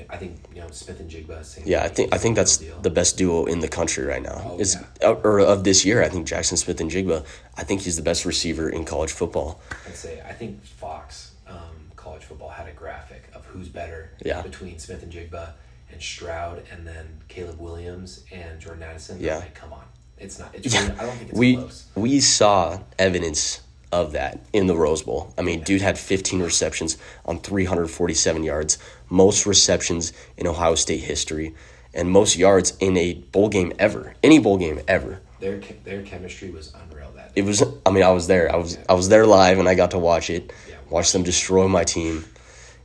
[0.09, 1.45] I think you know Smith-Njigba.
[1.45, 2.79] Same Yeah, I think I think that's deal.
[2.81, 4.41] the best duo in the country right now.
[4.43, 7.23] Oh, is or of this year, I think Jackson Smith-Njigba.
[7.57, 9.61] I think he's the best receiver in college football.
[9.85, 11.57] I'd say I think Fox um,
[11.95, 14.41] college football had a graphic of who's better Yeah.
[14.41, 15.51] between Smith and Jigba
[15.91, 19.19] and Stroud, and then Caleb Williams and Jordan Addison.
[19.19, 19.37] Yeah.
[19.37, 19.83] like, come on,
[20.17, 20.49] it's not.
[20.53, 21.85] It's really, I don't think it's we close.
[21.95, 23.61] we saw evidence
[23.91, 25.33] of that in the Rose Bowl.
[25.37, 28.77] I mean, dude had 15 receptions on 347 yards,
[29.09, 31.55] most receptions in Ohio State history,
[31.93, 35.21] and most yards in a bowl game ever, any bowl game ever.
[35.39, 37.11] Their their chemistry was unreal.
[37.15, 37.63] That It was.
[37.85, 38.51] I mean, I was there.
[38.51, 38.77] I was.
[38.89, 40.51] I was there live, and I got to watch it.
[40.67, 40.75] Yeah.
[40.89, 42.25] Watch them destroy my team.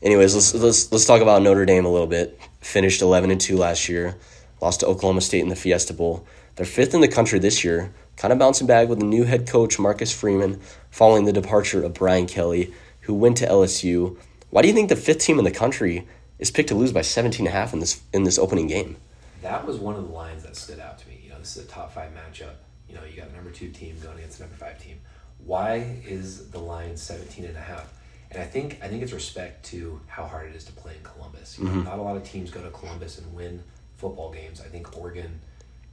[0.02, 2.38] Anyways, let's let's let's talk about Notre Dame a little bit.
[2.60, 4.16] Finished eleven and two last year.
[4.60, 6.26] Lost to Oklahoma State in the Fiesta Bowl.
[6.56, 7.92] They're fifth in the country this year.
[8.16, 11.94] Kind of bouncing back with the new head coach Marcus Freeman, following the departure of
[11.94, 14.16] Brian Kelly, who went to LSU.
[14.50, 16.06] Why do you think the fifth team in the country
[16.38, 18.96] is picked to lose by 17 and a half in this in this opening game?
[19.42, 21.20] that was one of the lines that stood out to me.
[21.22, 22.54] You know, this is a top five matchup.
[22.88, 25.00] You know, you got the number two team going against the number five team.
[25.44, 27.92] Why is the line 17 and a half?
[28.30, 31.02] And I think I think it's respect to how hard it is to play in
[31.02, 31.58] Columbus.
[31.58, 31.84] You know, mm-hmm.
[31.84, 33.62] not a lot of teams go to Columbus and win
[33.96, 34.60] football games.
[34.60, 35.40] I think Oregon,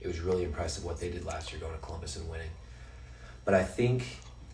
[0.01, 2.49] it was really impressive what they did last year going to Columbus and winning.
[3.45, 4.03] But I think,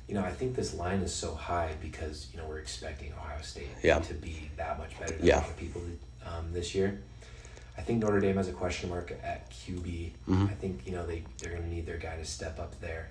[0.07, 3.41] you know, I think this line is so high because you know we're expecting Ohio
[3.41, 3.99] State Yeah.
[3.99, 5.41] to be that much better than Yeah.
[5.57, 5.81] people
[6.25, 6.99] um, this year.
[7.77, 10.11] I think Notre Dame has a question mark at QB.
[10.29, 10.45] Mm-hmm.
[10.45, 13.09] I think you know they they're going to need their guy to step up there.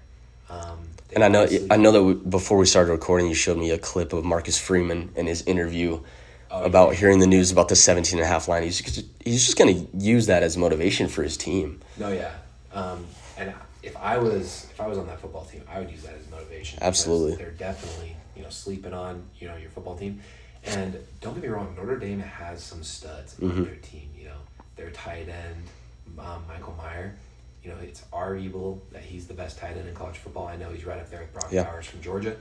[0.51, 0.79] Um,
[1.15, 3.79] And I know, I know that we, before we started recording, you showed me a
[3.79, 6.01] clip of Marcus Freeman and his interview
[6.55, 8.63] Oh, about hearing the news about the 17 and a half line.
[8.63, 11.81] He's, just- he's just going to use that as motivation for his team.
[11.99, 12.31] No, yeah.
[12.73, 13.05] Um,
[13.37, 16.15] and if I was if I was on that football team, I would use that
[16.15, 16.79] as motivation.
[16.81, 17.37] Absolutely.
[17.37, 20.21] they're definitely you know sleeping on you know your football team.
[20.65, 23.59] And don't get me wrong, Notre Dame has some studs Mm-hmm.
[23.59, 24.09] in their team.
[24.19, 24.37] You know,
[24.77, 27.15] their tight end, um, Michael Mayer.
[27.63, 30.47] You know, it's arguable that he's the best tight end in college football.
[30.47, 31.65] I know he's right up there with Brock Yeah.
[31.65, 32.37] Bowers from Georgia.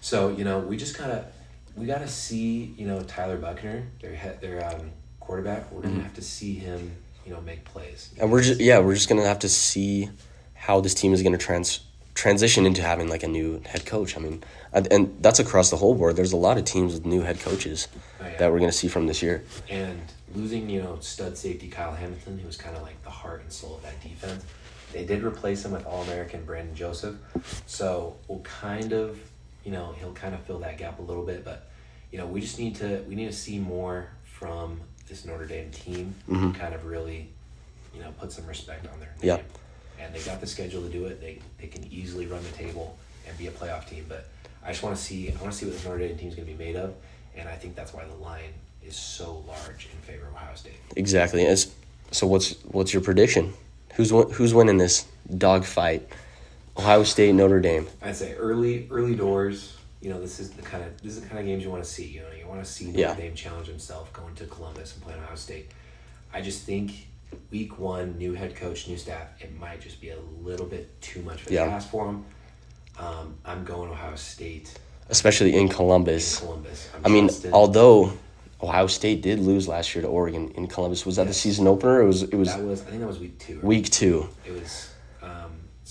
[0.00, 1.26] So you know, we just gotta
[1.76, 5.70] we gotta see you know Tyler Buchner, their head, their um, quarterback.
[5.72, 6.92] We're gonna have to see him
[7.26, 8.12] you know make plays.
[8.20, 10.08] And we're just yeah, we're just gonna have to see
[10.54, 11.80] how this team is gonna trans
[12.14, 14.16] transition into having like a new head coach.
[14.16, 16.14] I mean, and, and that's across the whole board.
[16.16, 17.88] There's a lot of teams with new head coaches
[18.20, 18.36] Oh, yeah.
[18.36, 19.42] that we're gonna see from this year.
[19.68, 20.00] and
[20.34, 23.52] losing, you know, stud safety Kyle Hamilton, who was kind of like the heart and
[23.52, 24.44] soul of that defense.
[24.92, 27.16] They did replace him with All American Brandon Joseph,
[27.66, 29.18] so we'll kind of,
[29.64, 31.44] you know, he'll kind of fill that gap a little bit.
[31.44, 31.68] But
[32.12, 35.70] you know, we just need to we need to see more from this Notre Dame
[35.70, 36.52] team Mm-hmm.
[36.52, 37.28] to kind of really,
[37.94, 39.38] you know, put some respect on their name.
[39.38, 40.04] Yeah.
[40.04, 41.20] And they got the schedule to do it.
[41.20, 42.96] They they can easily run the table
[43.26, 44.04] and be a playoff team.
[44.08, 44.28] But
[44.64, 46.34] I just want to see I want to see what this Notre Dame team is
[46.34, 46.94] going to be made of,
[47.36, 48.52] and I think that's why the line
[48.86, 50.74] is so large in favor of Ohio State.
[50.96, 51.42] Exactly.
[51.42, 51.72] It's,
[52.10, 53.54] so what's what's your prediction?
[53.94, 55.06] Who's who's winning this
[55.38, 56.06] dogfight?
[56.76, 57.86] Ohio State, Notre Dame.
[58.02, 59.76] I'd say early early doors.
[60.00, 61.82] You know, this is the kind of this is the kind of games you want
[61.84, 62.04] to see.
[62.04, 63.14] You know, you want to see Notre Yeah.
[63.14, 65.70] Dame challenge himself going to Columbus and playing Ohio State.
[66.32, 67.08] I just think
[67.50, 71.22] week one, new head coach, new staff, it might just be a little bit too
[71.22, 71.66] much of a Yeah.
[71.66, 72.24] task for him.
[72.98, 74.72] Um, I'm going Ohio State,
[75.08, 76.38] especially in Columbus.
[76.40, 76.88] Columbus.
[76.94, 78.12] I'm I mean, although
[78.62, 82.02] Ohio State did lose last year to Oregon in Columbus, was that the season opener?
[82.02, 82.22] It was.
[82.24, 83.54] It was that was I think that was week two.
[83.56, 83.64] right?
[83.64, 84.28] week two.
[84.46, 84.90] It was.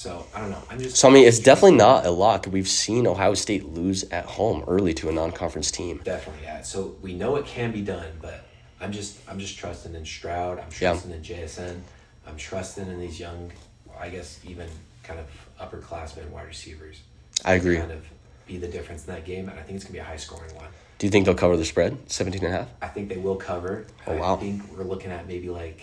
[0.03, 0.61] So I don't know.
[0.69, 2.45] I'm just So I mean, it's definitely not a lock.
[2.51, 6.01] We've seen Ohio State lose at home early to a non-conference team.
[6.03, 6.61] Definitely, yeah.
[6.61, 8.43] So we know it can be done, but
[8.81, 10.59] I'm just I'm just trusting in Stroud.
[10.59, 10.91] I'm Yeah.
[10.91, 11.79] trusting in JSN.
[12.27, 13.49] I'm trusting in these young,
[13.97, 14.67] I guess even
[15.03, 15.25] kind of
[15.57, 16.97] upperclassmen wide receivers.
[17.45, 17.77] I agree.
[17.77, 18.03] Kind of
[18.45, 20.53] be the difference in that game, and I think it's gonna be a high scoring
[20.55, 20.67] one.
[20.97, 22.67] Do you think they'll cover the spread, 17 and a half?
[22.81, 23.85] I think they will cover.
[24.05, 24.35] Oh, wow.
[24.35, 25.79] I think we're looking at maybe like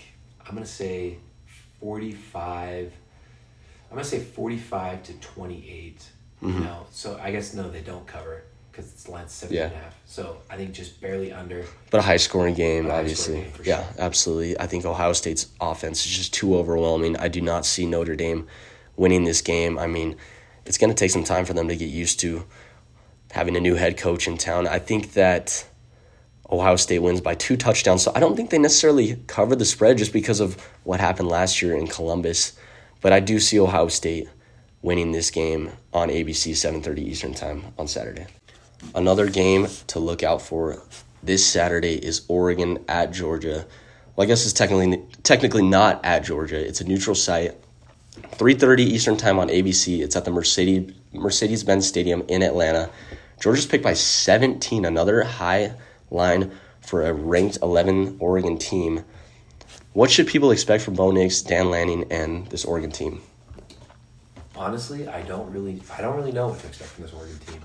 [0.47, 1.17] I'm gonna say
[1.81, 2.93] forty five.
[3.91, 6.05] I'm gonna say forty five to twenty eight.
[6.43, 6.59] Mm-hmm.
[6.59, 9.65] You know, so I guess no, they don't cover because it's line seven Yeah.
[9.65, 9.97] and a half.
[10.07, 11.65] So I think just barely under.
[11.91, 13.35] But a high scoring game, high obviously.
[13.43, 13.95] scoring game, yeah, sure.
[14.03, 14.59] absolutely.
[14.59, 17.17] I think Ohio State's offense is just too overwhelming.
[17.17, 18.47] I do not see Notre Dame
[18.97, 19.79] winning this game.
[19.79, 20.17] I mean,
[20.65, 22.45] it's going to take some time for them to get used to
[23.33, 24.67] having a new head coach in town.
[24.67, 25.67] I think that
[26.51, 28.03] Ohio State wins by two touchdowns.
[28.03, 31.61] So I don't think they necessarily cover the spread just because of what happened last
[31.61, 32.57] year in Columbus.
[33.01, 34.29] But I do see Ohio State
[34.83, 38.27] winning this game on ABC 7:30 Eastern Time on Saturday.
[38.95, 40.83] Another game to look out for
[41.23, 43.67] this Saturday is Oregon at Georgia.
[44.17, 46.59] Well, I guess it's technically technically not at Georgia.
[46.59, 47.57] It's a neutral site.
[48.33, 50.03] 3:30 Eastern Time on ABC.
[50.03, 52.91] It's at the Mercedes Mercedes-Benz Stadium in Atlanta.
[53.41, 55.73] Georgia's picked by 17, another high
[56.11, 59.05] line for a ranked 11 Oregon team.
[59.93, 63.21] What should people expect from Bo Nix, Dan Lanning, and this Oregon team?
[64.61, 67.61] honestly, I don't really, I don't really know what to expect from this Oregon team.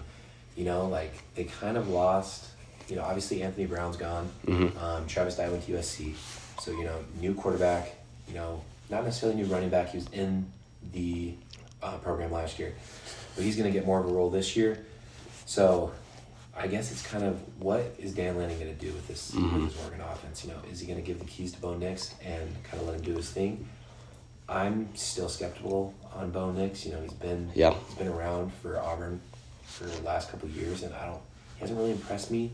[0.56, 2.46] You know, like they kind of lost.
[2.88, 4.30] You know, obviously Anthony Brown's gone.
[4.80, 6.16] Um, Travis Dye went to USC,
[6.62, 7.96] so you know, new quarterback.
[8.28, 9.90] You know, not necessarily new running back.
[9.90, 10.46] He was in
[10.94, 11.34] the
[11.84, 12.74] uh, program last year,
[13.36, 14.86] but he's going to get more of a role this year.
[15.46, 15.92] So,
[16.58, 19.44] I guess it's kind of what is Dan Lanning going to do with this, with
[19.44, 19.65] mm-hmm.
[19.65, 20.44] this Oregon offense?
[20.46, 22.88] You know, is he going to give the keys to Bo Nix and kind of
[22.88, 23.68] let him do his thing?
[24.48, 26.86] I'm still skeptical on Bo Nix.
[26.86, 27.74] You know, he's been Yeah.
[27.88, 29.20] he's been around for Auburn
[29.63, 31.22] for the last couple of years, and I don't
[31.56, 32.52] he hasn't really impressed me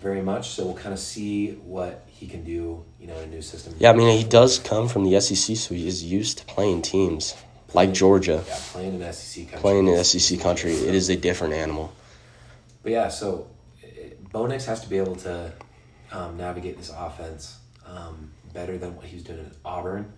[0.00, 0.50] very much.
[0.50, 2.84] So we'll kind of see what he can do.
[3.00, 3.74] You know, in a new system.
[3.78, 6.82] Yeah, I mean he does come from the SEC, so he is used to playing
[6.82, 7.34] teams
[7.72, 9.60] like Georgia, Yeah, playing in SEC country.
[9.60, 10.72] playing in SEC country.
[10.74, 11.92] It is a different animal.
[12.82, 13.48] But yeah, so
[13.82, 13.86] uh,
[14.30, 15.52] Bo Nix has to be able to
[16.10, 20.12] um, navigate this offense um, better than what he was doing at Auburn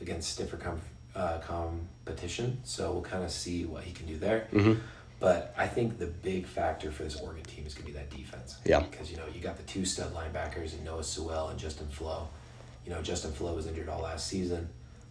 [0.00, 0.80] against stiffer com-
[1.14, 2.60] uh, competition.
[2.64, 4.48] So we'll kind of see what he can do there.
[4.52, 4.80] Mm-hmm.
[5.18, 8.10] But I think the big factor for this Oregon team is going to be that
[8.10, 8.56] defense.
[8.64, 8.80] Yeah.
[8.80, 12.28] Because, you know, you got the two stud linebackers in Noah Sewell and Justin Flowe.
[12.86, 14.70] You know, Justin Flowe was injured all last season.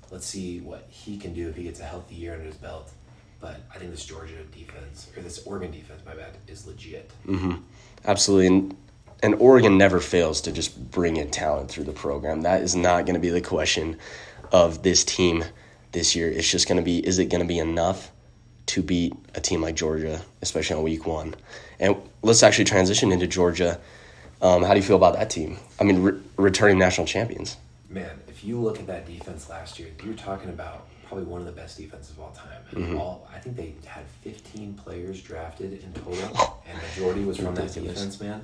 [0.10, 2.92] Let's see what he can do if he gets a healthy year under his belt.
[3.40, 7.10] But I think this Georgia defense, or this Oregon defense, my bad, is legit.
[7.26, 7.56] Mm-hmm.
[8.06, 8.48] Absolutely.
[8.48, 8.78] And,
[9.24, 12.42] and Oregon never fails to just bring in talent through the program.
[12.42, 13.98] That is not going to be the question
[14.52, 15.46] of this team
[15.92, 16.30] this year.
[16.30, 18.12] It's just going to be is it going to be enough
[18.68, 21.36] to beat a team like Georgia, especially on week one?
[21.80, 23.80] And let's actually transition into Georgia.
[24.42, 25.58] Um, how do you feel about that team?
[25.80, 27.58] I mean, re- returning national champions.
[27.90, 31.48] Man, if you look at that defense last year, you're talking about probably one of
[31.48, 32.62] the best defenses of all time.
[32.72, 37.56] And all I think they had 15 players drafted in total, and majority was from
[37.56, 38.22] that defense.
[38.22, 38.42] Man,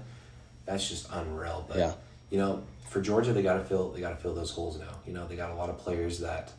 [0.66, 1.64] that's just unreal.
[1.68, 1.94] But Yeah.
[2.32, 4.98] you know, for Georgia, they got to fill they got to fill those holes now.
[5.06, 6.52] You know, they got a lot of players that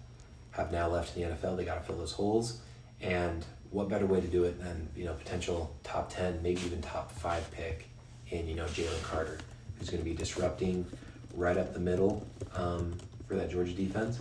[0.52, 1.56] have now left in the NFL.
[1.56, 2.60] They got to fill those holes,
[3.00, 6.80] and what better way to do it than you know potential top ten, maybe even
[6.82, 7.88] top five pick
[8.30, 9.38] in you know Jalen Carter,
[9.78, 10.86] who's going to be disrupting
[11.34, 12.94] right up the middle um,
[13.26, 14.20] for that Georgia defense,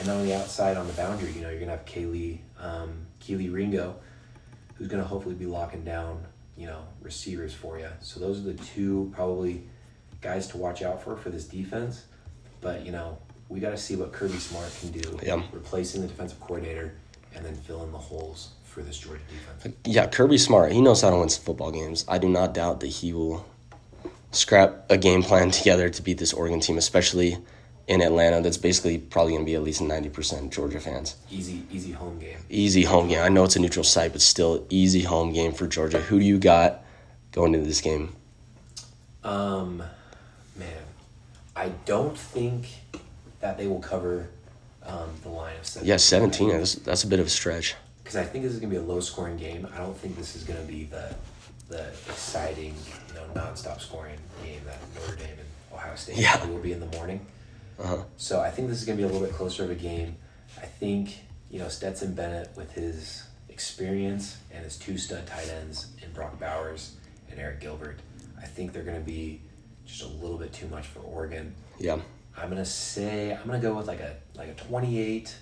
[0.00, 3.06] and on the outside on the boundary, you know you're going to have Kaylee um,
[3.20, 3.96] Kelee Ringo,
[4.74, 6.24] who's going to hopefully be locking down
[6.56, 7.88] you know receivers for you.
[8.00, 9.64] So those are the two probably
[10.20, 12.04] guys to watch out for for this defense.
[12.60, 15.42] But you know we got to see what Kirby Smart can do, Yeah.
[15.52, 16.94] replacing the defensive coordinator,
[17.34, 19.76] and then fill in the holes for this Georgia defense.
[19.84, 20.72] Yeah, Kirby Smart.
[20.72, 22.06] He knows how to win some football games.
[22.08, 23.44] I do not doubt that he will
[24.30, 27.36] scrap a game plan together to beat this Oregon team, especially
[27.88, 28.40] in Atlanta.
[28.40, 31.16] That's basically probably going to be at least ninety percent Georgia fans.
[31.30, 32.38] Easy, easy home game.
[32.50, 33.22] Easy home game.
[33.22, 36.00] I know it's a neutral site, but still easy home game for Georgia.
[36.00, 36.84] Who do you got
[37.32, 38.14] going into this game?
[39.24, 39.82] Um,
[40.56, 40.82] man,
[41.54, 42.66] I don't think
[43.40, 44.28] that they will cover
[44.84, 45.88] um, the line of seven.
[45.88, 46.48] Yeah, seventeen.
[46.50, 47.74] That's, that's a bit of a stretch.
[48.02, 49.66] Because I think this is gonna be a low scoring game.
[49.74, 51.14] I don't think this is gonna be the
[51.68, 52.74] the exciting,
[53.08, 56.44] you know, nonstop scoring game that Notre Dame and Ohio State Yeah.
[56.46, 57.24] will be in the morning.
[57.82, 58.04] Uh-huh.
[58.16, 60.16] So I think this is gonna be a little bit closer of a game.
[60.58, 61.18] I think
[61.50, 66.38] you know Stetson Bennett with his experience and his two stud tight ends in Brock
[66.40, 66.96] Bowers
[67.30, 67.98] and Arik Gilbert.
[68.40, 69.40] I think they're gonna be
[69.84, 71.54] just a little bit too much for Oregon.
[71.78, 71.98] Yeah.
[72.36, 75.34] I'm gonna say I'm gonna go with like a like a 28,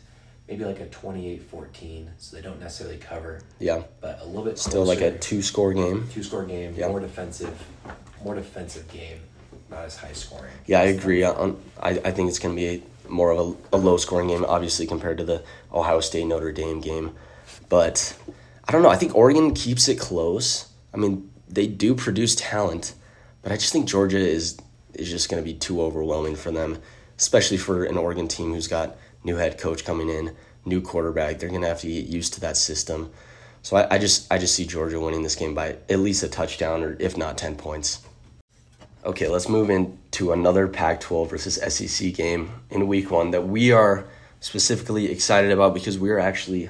[0.48, 3.82] maybe like a 28-14, so they don't necessarily cover, Yeah.
[4.00, 6.08] but a little bit Still like a two score game.
[6.12, 6.88] two score game, Yeah.
[6.88, 7.56] more defensive,
[8.24, 9.20] more defensive game,
[9.70, 10.52] not as high scoring.
[10.66, 11.24] Yeah, I agree.
[11.24, 11.30] I,
[11.80, 13.38] I I think it's going to be more of
[13.72, 17.14] a, a low scoring game, obviously, compared to the Ohio State Notre Dame game.
[17.68, 18.16] But
[18.66, 18.90] I don't know.
[18.90, 20.68] I think Oregon keeps it close.
[20.92, 22.94] I mean, they do produce talent,
[23.42, 24.58] but I just think Georgia is
[24.94, 26.78] is just going to be too overwhelming for them,
[27.18, 31.38] especially for an Oregon team who's got new head coach coming in, new quarterback.
[31.38, 33.10] They're going to have to get used to that system.
[33.62, 36.28] So I, I just I just see Georgia winning this game by at least a
[36.28, 38.00] touchdown or if not ten points.
[39.02, 43.72] Okay, let's move into another Pac 12 versus SEC game in week one that we
[43.72, 44.06] are
[44.40, 46.68] specifically excited about because we are actually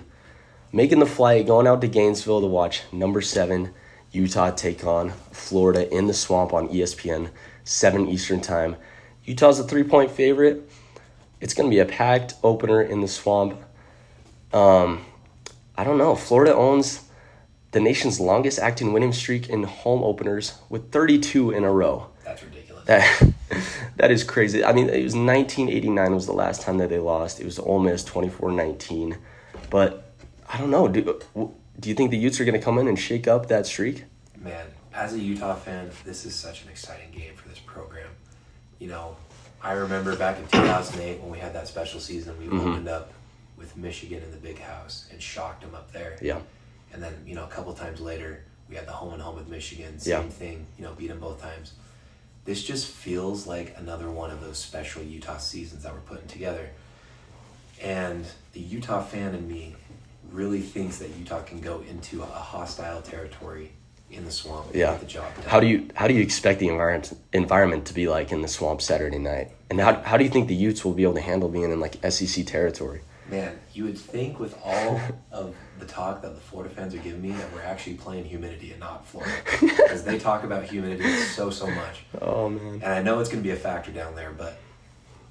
[0.73, 3.75] making the flight, going out to Gainesville to watch number seven
[4.13, 7.31] Utah take on Florida in the swamp on ESPN,
[7.65, 8.77] 7 Eastern Time.
[9.25, 10.71] Utah's a three point favorite.
[11.41, 13.61] It's going to be a packed opener in the swamp.
[14.53, 15.05] Um,
[15.77, 16.15] I don't know.
[16.15, 17.01] Florida owns
[17.73, 22.10] the nation's longest acting winning streak in home openers with 32 in a row.
[22.91, 23.33] That
[23.97, 24.65] that is crazy.
[24.65, 27.41] I mean, it was 1989 was the last time that they lost.
[27.41, 29.17] It was Ole Miss 24-19.
[29.71, 30.13] But
[30.53, 30.89] I don't know.
[30.89, 31.21] Do
[31.79, 34.05] do you think the Utes are going to come in and shake up that streak?
[34.39, 38.09] Man, as a Utah fan, this is such an exciting game for this program.
[38.81, 39.17] You know,
[39.63, 42.69] I remember back in 2008 when we had that special season, we Mm-hmm.
[42.69, 43.13] opened up
[43.57, 46.19] with Michigan in the big house and shocked them up there.
[46.21, 46.41] Yeah.
[46.93, 49.49] And then, you know, a couple times later, we had the home and home with
[49.49, 49.93] Michigan.
[50.03, 50.21] Yeah.
[50.21, 51.75] Same thing, you know, beat them both times.
[52.45, 56.71] This just feels like another one of those special Utah seasons that we're putting together.
[57.81, 59.77] And the Utah fan in me
[60.33, 63.73] really thinks that Utah can go into a hostile territory
[64.11, 64.93] in the swamp and Yeah.
[64.93, 65.45] get the job done.
[65.47, 68.49] How do you how do you expect the environment environment to be like in the
[68.49, 69.51] swamp Saturday night?
[69.71, 71.81] And how how do you think the Utes will be able to handle being in
[71.81, 73.03] like SEC territory?
[73.29, 77.23] Man, you would think with all of the talk that the Florida fans are giving
[77.23, 79.33] me that we're actually playing humidity and not Florida.
[79.61, 82.05] Because they talk about humidity so, so much.
[82.21, 82.75] Oh man.
[82.83, 84.59] And I know it's going to be a factor down there, but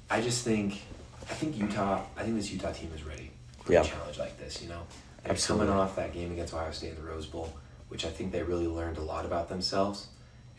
[0.09, 0.81] I just think,
[1.29, 3.31] I think Utah, I think this Utah team is ready
[3.63, 3.81] for Yeah.
[3.81, 4.81] a challenge like this, you know?
[5.23, 5.67] They're Absolutely.
[5.67, 7.53] coming off that game against Ohio State in the Rose Bowl,
[7.89, 10.07] which I think they really learned a lot about themselves.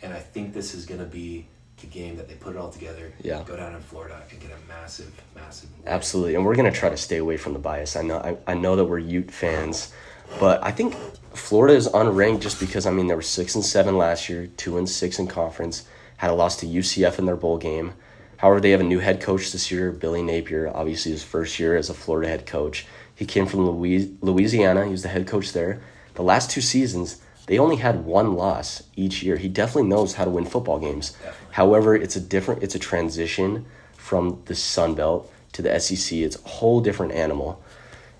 [0.02, 1.46] And I think this is going to be
[1.80, 3.42] the game that they put it all together, Yeah.
[3.46, 5.88] go down in Florida and get a massive, massive win.
[5.92, 7.96] Absolutely, and we're gonna try to stay away from the bias.
[7.96, 9.92] I know, I, I know that we're Ute fans,
[10.38, 10.94] but I think
[11.34, 14.78] Florida is unranked just because I mean they were six and seven last year, two
[14.78, 15.84] and six in conference,
[16.18, 17.92] had a loss to UCF in their bowl game.
[18.36, 20.70] However, they have a new head coach this year, Billy Napier.
[20.74, 22.86] Obviously, his first year as a Florida head coach.
[23.14, 24.86] He came from Louis- Louisiana.
[24.86, 25.80] He was the head coach there.
[26.14, 27.18] The last two seasons,
[27.50, 29.36] they only had one loss each year.
[29.36, 31.10] He definitely knows how to win football games.
[31.10, 31.46] Definitely.
[31.50, 36.16] However, it's a different it's a transition from the Sun Belt to the SEC.
[36.16, 37.60] It's a whole different animal.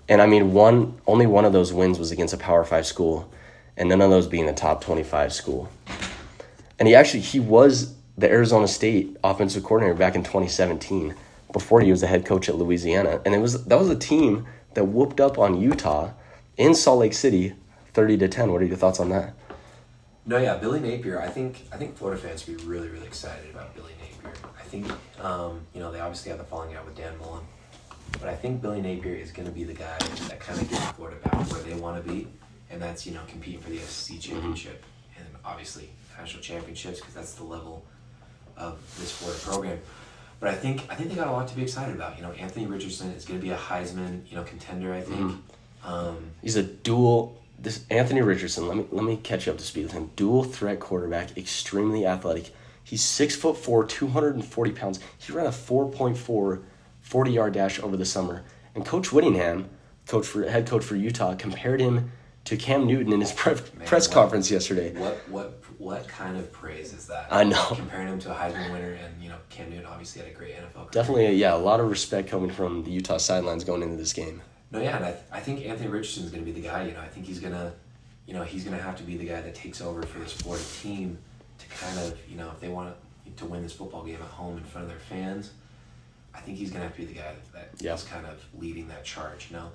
[0.09, 3.31] And I mean one only one of those wins was against a Power 5 school
[3.77, 5.69] and none of those being a top 25 school.
[6.77, 11.15] And he actually he was the Arizona State offensive coordinator back in 2017
[11.53, 13.21] before he was the head coach at Louisiana.
[13.25, 16.11] And it was that was a team that whooped up on Utah
[16.57, 17.53] in Salt Lake City
[17.93, 18.51] 30 to 10.
[18.51, 19.33] What are your thoughts on that?
[20.25, 21.19] No, yeah, Billy Napier.
[21.19, 24.33] I think I think Florida fans would be really, really excited about Billy Napier.
[24.57, 27.43] I think um, you know they obviously have the falling out with Dan Mullen,
[28.13, 30.85] but I think Billy Napier is going to be the guy that kind of gets
[30.91, 32.27] Florida back where they want to be,
[32.69, 34.83] and that's you know competing for the SEC championship
[35.17, 37.83] and obviously national championships because that's the level
[38.57, 39.79] of this Florida program.
[40.39, 42.17] But I think I think they got a lot to be excited about.
[42.17, 44.93] You know, Anthony Richardson is going to be a Heisman you know contender.
[44.93, 45.35] I think.
[45.83, 47.40] Um, He's a dual.
[47.61, 48.67] This Anthony Richardson.
[48.67, 50.09] Let me let me catch you up to speed with him.
[50.15, 52.49] Dual threat quarterback, extremely athletic.
[52.83, 54.99] He's six foot four, two hundred and forty pounds.
[55.17, 56.61] He ran a 4.4
[57.01, 58.43] 40 yard dash over the summer.
[58.73, 59.69] And Coach Whittingham,
[60.07, 62.11] coach for head coach for Utah, compared him
[62.45, 64.93] to Cam Newton in his pre- Man, press what- conference yesterday.
[64.99, 67.27] What what what kind of praise is that?
[67.29, 67.63] I know.
[67.75, 70.55] Comparing him to a Heisman winner, and you know Cam Newton obviously had a great
[70.55, 70.73] NFL.
[70.73, 70.87] career.
[70.91, 74.41] Definitely, yeah, a lot of respect coming from the Utah sidelines going into this game.
[74.71, 76.85] No, yeah, and I, I think Anthony Richardson's going to be the guy.
[76.85, 77.73] You know, I think he's gonna,
[78.25, 80.63] you know, he's gonna have to be the guy that takes over for this Florida
[80.81, 81.17] team
[81.57, 82.95] to kind of, you know, if they want
[83.37, 85.51] to win this football game at home in front of their fans,
[86.33, 87.93] I think he's gonna have to be the guy that, that Yeah.
[87.93, 89.47] is kind of leading that charge.
[89.49, 89.71] You know,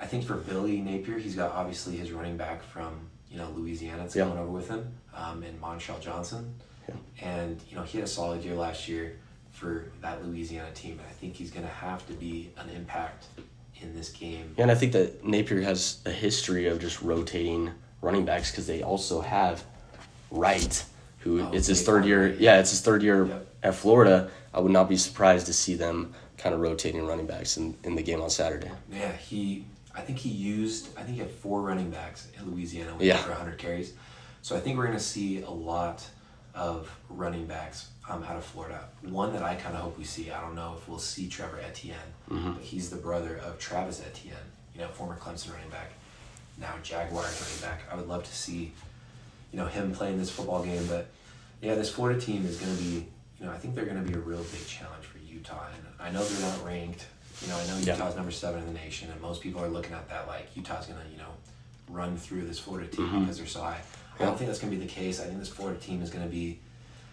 [0.00, 3.98] I think for Billy Napier, he's got obviously his running back from you know Louisiana
[4.02, 4.24] that's Yeah.
[4.24, 6.52] coming over with him, um, and Montrell Johnson,
[6.88, 6.94] Yeah.
[7.20, 9.16] and you know he had a solid year last year
[9.52, 13.26] for that Louisiana team, and I think he's gonna have to be an impact
[13.82, 14.54] in this game.
[14.56, 17.70] Yeah, and I think that Napier has a history of just rotating
[18.02, 19.62] running backs because they also have
[20.30, 20.84] Wright,
[21.20, 22.28] who Oh, it's his third year.
[22.38, 23.46] Yeah, it's his third year Yep.
[23.62, 24.30] at Florida.
[24.54, 27.94] I would not be surprised to see them kind of rotating running backs in, in
[27.94, 28.70] the game on Saturday.
[28.90, 29.64] Yeah, he.
[29.94, 30.96] I think he used.
[30.96, 33.16] I think he had four running backs in Louisiana with Yeah.
[33.18, 33.92] for 100 carries.
[34.40, 36.06] So I think we're going to see a lot
[36.54, 38.80] of running backs um, out of Florida.
[39.02, 40.30] One that I kind of hope we see.
[40.30, 41.96] I don't know if we'll see Trevor Etienne,
[42.30, 42.52] Mm-hmm.
[42.52, 44.36] but he's the brother of Travis Etienne.
[44.74, 45.90] You know, former Clemson running back,
[46.60, 47.82] now Jaguars running back.
[47.92, 48.72] I would love to see,
[49.52, 50.86] you know, him playing this football game.
[50.86, 51.08] But
[51.60, 53.06] yeah, this Florida team is going to be.
[53.40, 55.82] You know, I think they're going to be a real big challenge for Utah, and
[55.98, 57.06] I know they're not ranked.
[57.42, 57.94] You know, I know Yeah.
[57.94, 60.86] Utah's number seven in the nation, and most people are looking at that like Utah's
[60.86, 61.30] gonna, you know,
[61.88, 63.20] run through this Florida team Mhm.
[63.20, 63.80] because they're so high.
[64.18, 65.20] I don't think that's gonna be the case.
[65.20, 66.58] I think this Florida team is gonna be,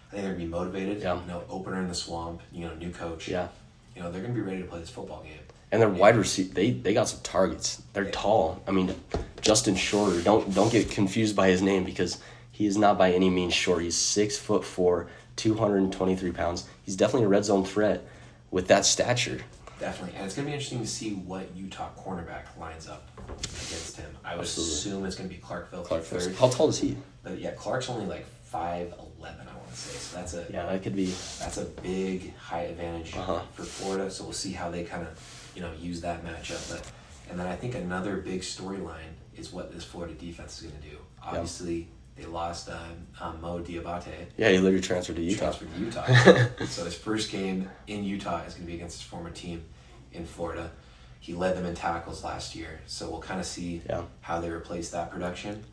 [0.09, 1.01] I think they're gonna be motivated.
[1.01, 1.19] Yeah.
[1.21, 2.41] You know, opener in the swamp.
[2.51, 3.27] You know, new coach.
[3.27, 3.47] Yeah.
[3.95, 5.39] You know, they're gonna be ready to play this football game.
[5.71, 5.97] And their Yeah.
[5.99, 7.81] wide receiver, they, they got some targets.
[7.93, 8.11] They're Yeah.
[8.13, 8.61] tall.
[8.67, 8.93] I mean,
[9.41, 10.21] Justin Shorter.
[10.21, 12.17] Don't don't get confused by his name because
[12.51, 13.83] he is not by any means short.
[13.83, 16.65] He's six foot four, two hundred and twenty three pounds.
[16.83, 18.03] He's definitely a red zone threat
[18.51, 19.41] with that stature.
[19.80, 24.09] Definitely, and it's gonna be interesting to see what Utah cornerback lines up against him.
[24.25, 24.73] I would Absolutely.
[24.73, 25.84] assume it's gonna be Clarkville.
[25.84, 26.19] Clarkville.
[26.19, 26.36] Third.
[26.36, 26.97] How tall is he?
[27.23, 29.47] But yeah, Clark's only like five eleven.
[29.47, 29.97] I want to say.
[29.99, 31.13] So that's a Yeah, that could be.
[31.39, 33.41] that's a big height advantage Uh-huh.
[33.53, 34.09] for Florida.
[34.09, 36.71] So we'll see how they kind of, you know, use that matchup.
[36.71, 36.89] But
[37.30, 40.89] and then I think another big storyline is what this Florida defense is going to
[40.89, 40.97] do.
[41.21, 41.88] Obviously,
[42.18, 42.78] they lost um,
[43.20, 44.26] um, Mo Diabate.
[44.38, 45.51] Yeah, he literally transferred to Utah.
[45.51, 46.65] Transferred to Utah.
[46.65, 49.63] so his first game in Utah is going to be against his former team
[50.11, 50.72] in Florida.
[51.20, 54.03] He led them in tackles last year, so we'll kind of see Yeah.
[54.22, 55.63] how they replace that production.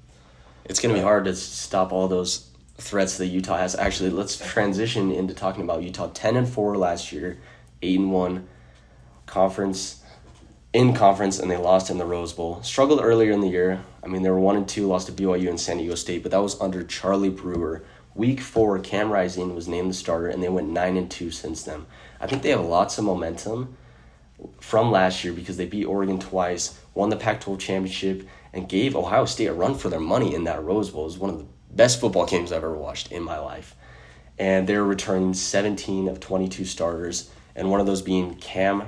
[0.65, 3.75] It's going to be hard to stop all those threats that Utah has.
[3.77, 6.09] Actually, let's transition into talking about Utah.
[6.13, 7.39] Ten and four last year,
[7.83, 8.49] eight and one,
[9.27, 10.03] conference
[10.73, 12.63] in conference, and they lost in the Rose Bowl.
[12.63, 13.81] Struggled earlier in the year.
[14.05, 16.33] I mean, they were one and two, lost to BYU and San Diego State, but
[16.33, 17.85] that was under Charlie Brewer.
[18.15, 21.63] Week four, Cam Rising was named the starter, and they went nine and two since
[21.63, 21.87] then.
[22.21, 23.77] I think they have lots of momentum
[24.61, 28.95] from last year because they beat Oregon twice, won the Pac 12 championship, and gave
[28.95, 31.03] Ohio State a run for their money in that Rose Bowl.
[31.03, 33.75] It was one of the best football games I've ever watched in my life.
[34.39, 38.85] And they're returning 17 of 22 starters, and one of those being Cam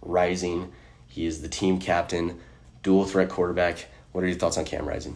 [0.00, 0.72] Rising.
[1.06, 2.40] He is the team captain,
[2.82, 3.86] dual threat quarterback.
[4.16, 5.14] What are your thoughts on Cam Rising?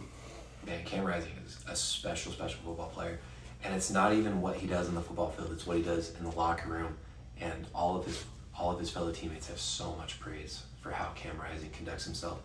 [0.63, 3.17] Man, Cam Rising is a special, special football player.
[3.63, 6.13] And it's not even what he does in the football field, it's what he does
[6.19, 6.97] in the locker room.
[7.39, 8.23] And all of his
[8.55, 12.43] all of his fellow teammates have so much praise for how Cam Rising conducts himself.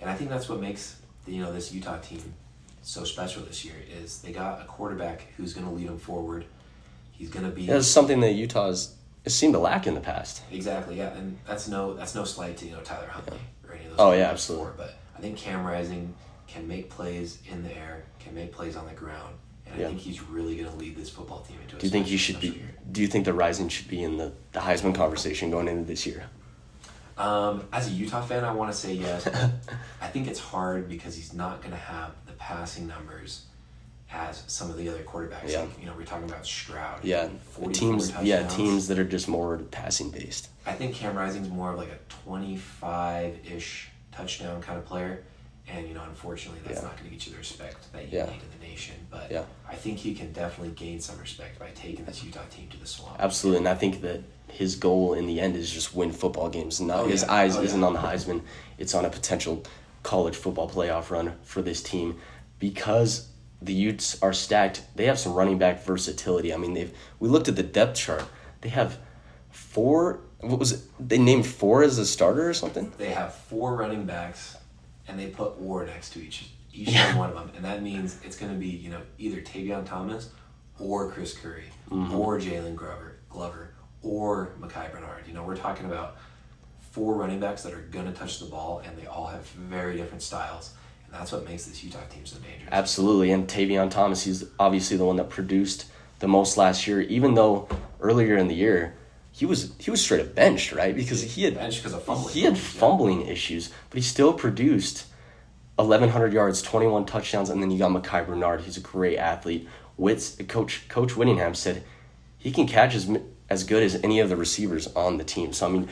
[0.00, 0.96] And I think that's what makes
[1.26, 2.32] the, you know this Utah team
[2.80, 6.46] so special this year is they got a quarterback who's going to lead them forward.
[7.12, 8.94] He's going to be That's something that Utah has
[9.24, 10.44] has seemed to lack in the past.
[10.50, 13.84] Exactly, yeah, and that's no that's no slight to you know Tyler Huntley or any
[13.84, 14.00] of those.
[14.00, 14.70] Oh, yeah, absolutely.
[14.70, 16.14] before, But I think Cam Rising
[16.48, 19.34] can make plays in the air, can make plays on the ground,
[19.66, 19.84] and Yeah.
[19.84, 21.76] I think he's really going to lead this football team into.
[21.76, 22.48] A Do you think he should be?
[22.48, 22.74] year.
[22.90, 26.06] Do you think the Rising should be in the, the Heisman conversation going into this
[26.06, 26.24] year?
[27.18, 29.26] Um, as a Utah fan, I want to say yes.
[30.00, 33.44] I think it's hard because he's not going to have the passing numbers
[34.10, 35.50] as some of the other quarterbacks.
[35.50, 35.60] Yeah.
[35.60, 37.04] Like, you know, we're talking about Stroud.
[37.04, 38.12] Yeah, 44 teams.
[38.22, 40.48] Yeah, teams that are just more passing based.
[40.64, 43.89] I think Cam Rising's more of like a 25 ish
[44.20, 45.22] touchdown kind of player.
[45.68, 46.86] And, you know, unfortunately, that's Yeah.
[46.88, 48.26] not going to get you the respect that you Yeah.
[48.26, 48.94] need in the nation.
[49.08, 49.44] But Yeah.
[49.68, 52.86] I think he can definitely gain some respect by taking this Utah team to the
[52.86, 53.16] swamp.
[53.20, 56.80] Absolutely, and I think that his goal in the end is just win football games.
[56.80, 58.42] Not Oh, his eyes Oh, isn't on the Heisman;
[58.78, 59.62] it's on a potential
[60.02, 62.18] college football playoff run for this team
[62.58, 63.28] because
[63.62, 64.82] the Utes are stacked.
[64.96, 66.52] They have some running back versatility.
[66.52, 68.24] I mean, they've we looked at the depth chart.
[68.62, 68.98] They have
[69.50, 70.20] four.
[70.40, 70.80] What was it?
[70.98, 72.92] They named four as a starter or something.
[72.98, 74.56] They have four running backs,
[75.06, 77.16] and they put war next to each each Yeah.
[77.16, 80.30] one of them, and that means it's going to be you know either Tavion Thomas
[80.78, 82.14] or Chris Curry Mm-hmm.
[82.14, 85.24] or Jaylon Glover, Glover or Micah Bernard.
[85.26, 86.16] You know, we're talking about
[86.92, 89.96] four running backs that are going to touch the ball, and they all have very
[89.96, 90.72] different styles,
[91.04, 92.68] and that's what makes this Utah team so dangerous.
[92.72, 95.86] Absolutely, and Tavion Thomas, he's obviously the one that produced
[96.20, 97.00] the most last year.
[97.02, 97.68] Even though
[98.00, 98.94] earlier in the year,
[99.40, 100.94] he was he was straight up benched, right?
[100.94, 102.34] Because he had Benched 'cause of fumbling.
[102.34, 102.60] He had Yeah.
[102.60, 105.04] fumbling issues, but he still produced
[105.78, 108.60] eleven hundred yards, twenty one touchdowns, and then you got Micah Bernard.
[108.60, 109.66] He's a great athlete.
[109.96, 111.82] Wits coach Coach Whittingham said
[112.36, 113.08] he can catch as
[113.48, 115.54] as good as any of the receivers on the team.
[115.54, 115.88] So I mean,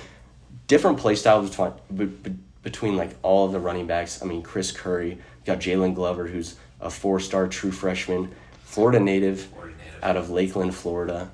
[0.66, 4.20] different play styles between be- be- between like all of the running backs.
[4.20, 8.30] I mean, Chris Curry, you got Jaylon Glover, who's a four star true freshman,
[8.62, 10.04] Florida native, Florida native.
[10.04, 11.30] out of Lakeland, Florida.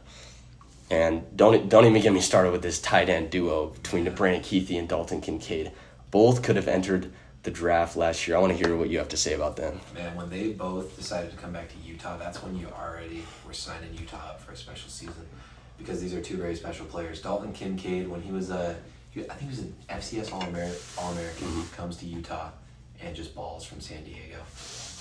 [0.95, 4.79] And don't don't even get me started with this tight end duo between Brandon Kuithe
[4.79, 5.73] and Dalton Kincaid.
[6.13, 8.37] Both could have entered the draft last year.
[8.37, 9.81] I want to hear what you have to say about them.
[9.93, 13.53] Man, when they both decided to come back to Utah, that's when you already were
[13.53, 15.27] signing Utah up for a special season,
[15.79, 17.21] because these are two very special players.
[17.21, 18.77] Dalton Kincaid, when he was a,
[19.17, 21.19] I think he was an FCS All American, All mm-hmm.
[21.19, 22.51] American, comes to Utah,
[23.03, 24.39] and just balls from San Diego,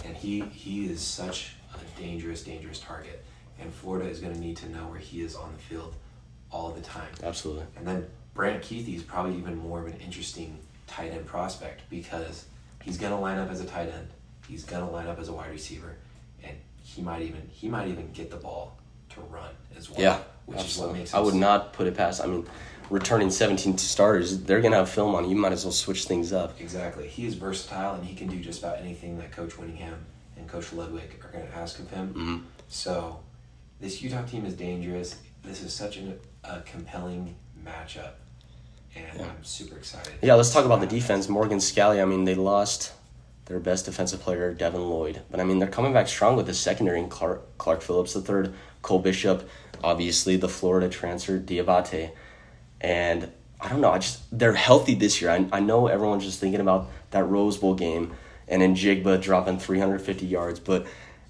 [0.04, 3.24] and he he is such a dangerous, dangerous target,
[3.60, 5.96] and Florida is going to need to know where he is on the field,
[6.52, 7.10] all the time.
[7.24, 7.66] Absolutely.
[7.78, 12.46] And then Brant Kuithe is probably even more of an interesting tight end prospect because
[12.84, 14.08] he's gonna line up as a tight end.
[14.48, 15.96] He's gonna line up as a wide receiver,
[16.44, 18.78] and he might even he might even get the ball
[19.12, 20.00] to run as well.
[20.02, 21.00] Yeah, which is what absolutely.
[21.00, 22.22] makes I would not put it past.
[22.24, 22.46] I mean,
[22.90, 25.32] returning 17 starters, they're gonna have film on you.
[25.32, 26.60] You might as well switch things up.
[26.60, 27.08] exactly.
[27.08, 30.06] He is versatile and he can do just about anything that Coach Whittingham
[30.38, 32.14] and Coach Ludwig are gonna ask of him.
[32.14, 32.44] Mhm.
[32.68, 33.20] So
[33.84, 35.18] this Utah team is dangerous.
[35.44, 38.14] This is such an, a compelling matchup,
[38.96, 39.26] and Yeah.
[39.26, 40.14] I'm super excited.
[40.22, 41.28] Yeah, let's talk about the uh, defense.
[41.28, 42.02] Morgan Scalley.
[42.02, 42.94] I mean, they lost
[43.46, 46.54] their best defensive player, Devin Lloyd, but I mean, they're coming back strong with the
[46.54, 49.50] secondary and Clark, Clark Phillips the third, Cole Bishop,
[49.84, 52.12] obviously the Florida transfer Diabate,
[52.80, 53.30] and
[53.60, 53.92] I don't know.
[53.92, 55.30] I just they're healthy this year.
[55.30, 58.14] I, I know everyone's just thinking about that Rose Bowl game
[58.48, 60.86] and then Jigba dropping 350 yards, but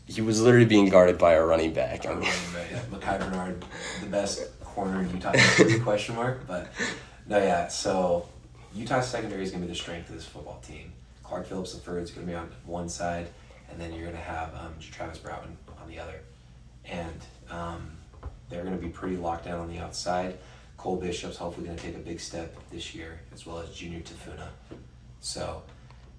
[0.06, 2.06] he was literally being guarded by a running back.
[2.06, 3.66] I mean, running back, yeah, Micah Bernard,
[4.02, 6.46] the best corner in Utah history, question mark.
[6.48, 6.72] But
[7.28, 7.68] no, yeah.
[7.68, 8.28] So
[8.76, 10.94] Utah's secondary is going to be the strength of this football team.
[11.24, 13.28] Clark Phillips III is going to be on one side,
[13.70, 16.20] and then you're going to have um, Travis Broughton on the other,
[16.86, 17.92] and um,
[18.50, 20.38] they're going to be pretty locked down on the outside.
[20.78, 24.02] Cole Bishop's hopefully going to take a big step this year, as well as Junior
[24.02, 24.50] Tafuna.
[25.22, 25.64] So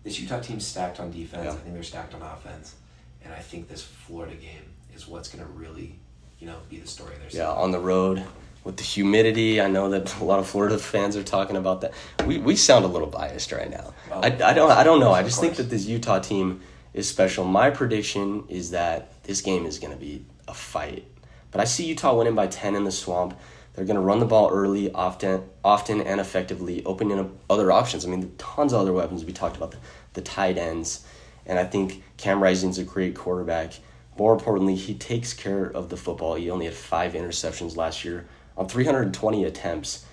[0.02, 1.44] this Utah team's stacked on defense.
[1.44, 1.52] Yeah.
[1.52, 2.76] I think they're stacked on offense,
[3.24, 5.98] and I think this Florida game is what's going to really,
[6.38, 8.22] you know, be the story of their Yeah, on the road
[8.64, 9.60] with the humidity.
[9.60, 11.92] I know that a lot of Florida fans are talking about that.
[12.26, 13.94] We we sound a little biased right now.
[14.10, 15.12] Oh, I, I don't I don't know.
[15.12, 16.60] I just think that this Utah team
[16.92, 17.44] is special.
[17.44, 21.06] My prediction is that this game is going to be a fight.
[21.50, 23.38] But I see Utah winning by 10 in the swamp.
[23.74, 28.04] They're going to run the ball early, often often and effectively, opening up other options.
[28.04, 29.24] I mean, tons of other weapons.
[29.24, 29.78] We talked about the,
[30.14, 31.04] the tight ends.
[31.46, 33.74] And I think Cam Rising's a great quarterback.
[34.18, 36.34] More importantly, he takes care of the football.
[36.34, 38.26] He only had five interceptions last year
[38.56, 40.06] on 320 attempts.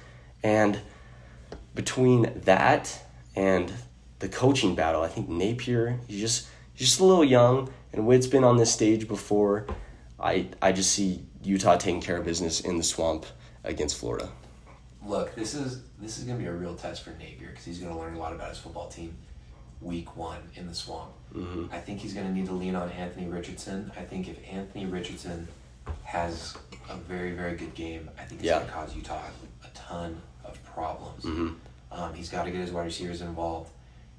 [0.43, 0.79] And
[1.75, 3.03] between that
[3.35, 3.71] and
[4.19, 8.27] the coaching battle, I think Napier, he's just he's just a little young, and Witt's
[8.27, 9.67] been on this stage before.
[10.19, 13.25] I I just see Utah taking care of business in the swamp
[13.63, 14.29] against Florida.
[15.05, 17.97] Look, this is this is to be a real test for Napier because he's to
[17.97, 19.15] learn a lot about his football team.
[19.81, 21.11] Week one in the swamp.
[21.35, 21.73] Mm-hmm.
[21.73, 23.91] I think he's going to need to lean on Anthony Richardson.
[23.97, 25.47] I think if Anthony Richardson
[26.03, 26.55] has
[26.89, 28.55] a very very good game, I think it's Yeah.
[28.57, 29.21] going to cause Utah
[29.63, 31.23] a ton of problems.
[31.23, 31.53] Mm-hmm.
[31.91, 33.71] Um, he's got to get his wide receivers involved.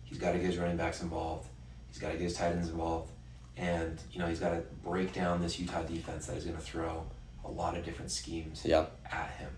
[0.05, 1.49] He's got to get his running backs involved.
[1.89, 3.11] He's got to get his tight ends involved.
[3.57, 6.63] And, you know, he's got to break down this Utah defense that is going to
[6.63, 7.05] throw
[7.45, 8.87] a lot of different schemes Yeah.
[9.11, 9.51] at him.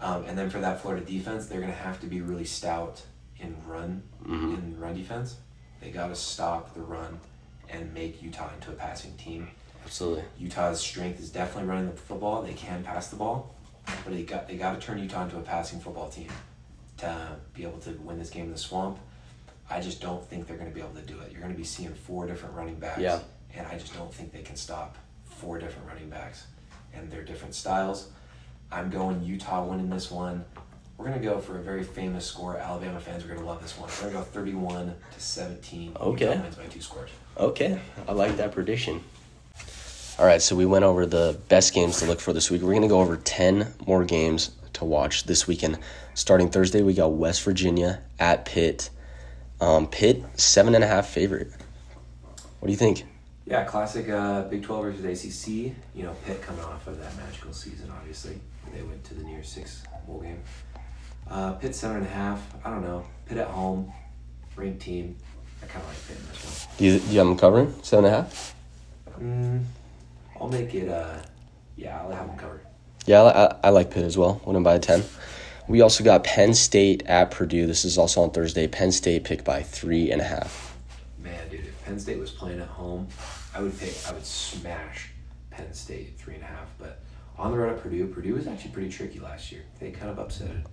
[0.00, 3.02] Um, and then for that Florida defense, they're going to have to be really stout
[3.44, 4.54] in run Mhm.
[4.58, 5.36] in run defense.
[5.80, 7.20] They got to stop the run
[7.68, 9.48] and make Utah into a passing team.
[9.84, 10.24] Absolutely.
[10.38, 12.42] Utah's strength is definitely running the football.
[12.42, 13.54] They can pass the ball,
[13.86, 16.28] but they got they got to turn Utah into a passing football team
[16.98, 18.98] to be able to win this game in the swamp.
[19.68, 21.32] I just don't think they're going to be able to do it.
[21.32, 23.20] You're going to be seeing four different running backs, Yeah.
[23.54, 26.46] and I just don't think they can stop four different running backs
[26.94, 28.08] and their different styles.
[28.70, 30.44] I'm going Utah winning this one
[30.96, 32.56] we're gonna go for a very famous score.
[32.56, 33.90] Alabama fans are gonna love this one.
[33.90, 35.96] We're gonna go thirty-one to seventeen.
[36.00, 36.30] Okay.
[36.30, 37.10] Utah wins by two scores.
[37.36, 39.02] Okay, I like that prediction.
[40.16, 42.62] All right, so we went over the best games to look for this week.
[42.62, 45.76] We're going to go over 10 more games to watch this weekend.
[46.14, 48.90] Starting Thursday, we got West Virginia at Pitt.
[49.60, 51.50] Um, Pitt, seven and a half favorite.
[52.60, 53.04] What do you think?
[53.44, 55.74] Yeah, classic uh, Big 12 versus ACC.
[55.96, 58.38] You know, Pitt coming off of that magical season, obviously.
[58.72, 60.40] They went to the New Year's Six bowl game.
[61.28, 62.40] Uh, Pitt, seven and a half.
[62.64, 63.06] I don't know.
[63.26, 63.92] Pitt at home,
[64.56, 65.16] ranked team.
[65.62, 66.76] I kind of like Pitt in this one.
[66.76, 67.74] Do you, do you have them covering?
[67.82, 68.54] Seven and a half?
[69.18, 69.64] Mm,
[70.40, 71.18] I'll make it, uh,
[71.76, 72.60] yeah, I'll have them covered.
[73.06, 74.40] Yeah, I, I, like Pitt as well.
[74.44, 75.04] Winning by 10.
[75.68, 77.66] We also got Penn State at Purdue.
[77.66, 78.66] This is also on Thursday.
[78.66, 80.76] Penn State picked by three and a half.
[81.18, 83.08] Man, dude, if Penn State was playing at home,
[83.54, 85.10] I would pick, I would smash
[85.50, 86.68] Penn State three and a half.
[86.78, 87.00] But
[87.38, 89.62] on the road at Purdue, Purdue was actually pretty tricky last year.
[89.80, 90.64] They kind of upset a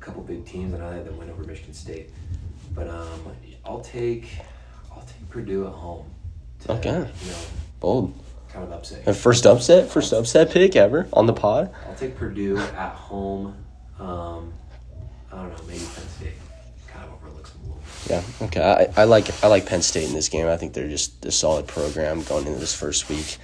[0.00, 2.10] couple big teams, and I had them win over Michigan State.
[2.74, 3.20] But um,
[3.64, 4.28] I'll take,
[4.92, 6.06] I'll take Purdue at home.
[6.64, 6.90] To, Okay.
[6.90, 7.38] You know,
[7.80, 8.14] Bold.
[8.52, 9.02] kind of upset.
[9.06, 9.90] And first upset?
[9.90, 11.72] First upset pick ever on the pod?
[11.88, 13.56] I'll take Purdue at home.
[13.98, 14.52] Um,
[15.32, 16.32] I don't know, maybe Penn State
[16.88, 17.82] kind of overlooks them a little.
[18.08, 18.46] Yeah.
[18.46, 18.88] Okay.
[18.96, 20.46] I, I like I like Penn State in this game.
[20.48, 23.36] I think they're just a solid program going into this first week.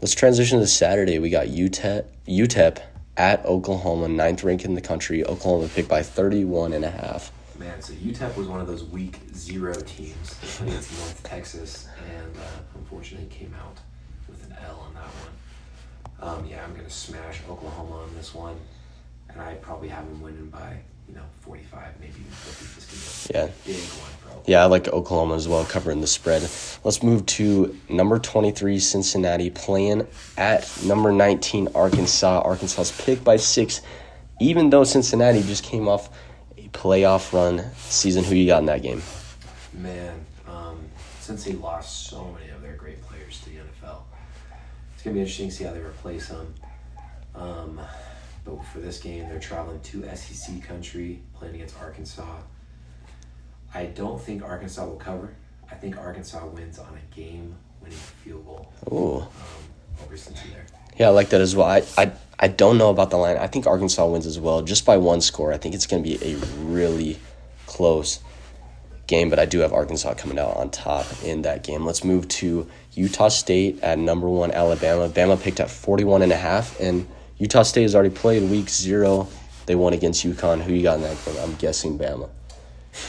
[0.00, 1.18] Let's transition to Saturday.
[1.18, 2.78] We got UTEP UTEP
[3.18, 5.24] at Oklahoma, ninth ranked in the country.
[5.24, 7.32] Oklahoma picked by 31 and a half.
[7.58, 10.38] Man, so UTEP was one of those week zero teams.
[10.62, 12.40] Against North Texas, and uh,
[12.76, 13.78] unfortunately came out
[14.28, 15.32] with an L on that one.
[16.20, 18.56] Um, yeah, I'm gonna smash Oklahoma on this one,
[19.28, 22.64] and I probably have them winning by you know 45, maybe even 50.
[22.64, 23.46] This Yeah.
[23.46, 23.90] could be a big one
[24.20, 24.44] for Oklahoma.
[24.46, 26.42] Yeah, I like Oklahoma as well, covering the spread.
[26.84, 30.06] Let's move to number 23, Cincinnati, playing
[30.36, 32.40] at number 19, Arkansas.
[32.42, 33.80] Arkansas's picked by six,
[34.40, 36.08] even though Cincinnati just came off
[36.56, 38.24] a playoff run season.
[38.24, 39.02] Who you got in that game?
[39.72, 40.78] Man, um,
[41.20, 44.02] since they lost so many of their great players to the NFL,
[44.94, 46.54] it's gonna be interesting to see how they replace them.
[47.34, 47.80] Um,
[48.48, 52.38] but for this game, they're traveling to SEC country, playing against Arkansas.
[53.74, 55.34] I don't think Arkansas will cover.
[55.70, 59.20] I think Arkansas wins on a game-winning field goal Ooh.
[59.20, 59.28] um,
[60.02, 60.66] over there.
[60.96, 61.66] Yeah, I like that as well.
[61.66, 63.36] I, I, I don't know about the line.
[63.36, 65.52] I think Arkansas wins as well, just by one score.
[65.52, 67.18] I think it's going to be a really
[67.66, 68.20] close
[69.06, 71.84] game, but I do have Arkansas coming out on top in that game.
[71.84, 75.08] Let's move to Utah State at number one, Alabama.
[75.08, 77.06] Bama picked at 41 and a half, and
[77.38, 79.28] Utah State has already played week zero.
[79.66, 80.60] They won against UConn.
[80.62, 81.36] Who you got in that game?
[81.40, 82.28] I'm guessing Bama.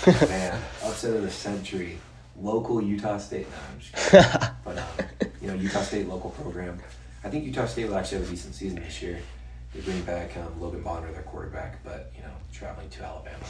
[0.29, 1.97] Man, upset of the century.
[2.39, 3.47] Local Utah State.
[3.49, 4.49] No, I'm just kidding.
[4.63, 6.79] but um, you know, Utah State local program.
[7.23, 9.19] I think Utah State will actually have a decent season this year.
[9.73, 13.45] They bring back um, Logan Bonner, their quarterback, but you know, traveling to Alabama,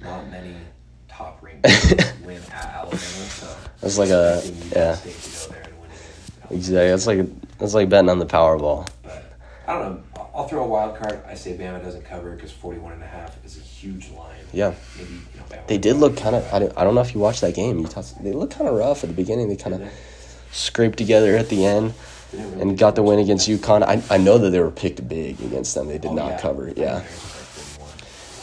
[0.00, 0.54] not many
[1.08, 2.98] top ranked teams win at Alabama.
[2.98, 4.94] So That's like a- Utah yeah.
[4.94, 6.54] State to go there and win it.
[6.56, 6.88] Exactly.
[6.90, 8.88] That's like that's like betting on the Powerball.
[9.02, 9.33] But
[9.66, 10.00] I don't know.
[10.16, 11.20] I'll- I'll throw a wild card.
[11.28, 14.34] I say Bama doesn't cover because 41 and a half is a huge line.
[14.52, 14.74] Yeah.
[14.98, 16.52] Maybe you know, Bama They did look kind of.
[16.52, 17.78] I don't, I don't know if you watched that game.
[17.78, 18.02] Utah.
[18.20, 19.48] They looked kind of rough at the beginning.
[19.48, 19.82] They kind of
[20.50, 21.94] scraped together at the end
[22.32, 23.82] really and got the win against UConn.
[23.84, 25.86] I, I know that they were picked big against them.
[25.88, 26.40] They did Oh, not yeah.
[26.40, 26.68] cover.
[26.68, 26.74] Yeah.
[26.74, 27.88] theirs was like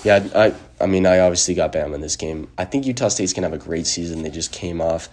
[0.04, 0.32] 31.
[0.34, 0.42] Yeah.
[0.80, 2.48] I I mean I obviously got Bama in this game.
[2.58, 4.24] I think Utah State's gonna have a great season.
[4.24, 5.10] They just came off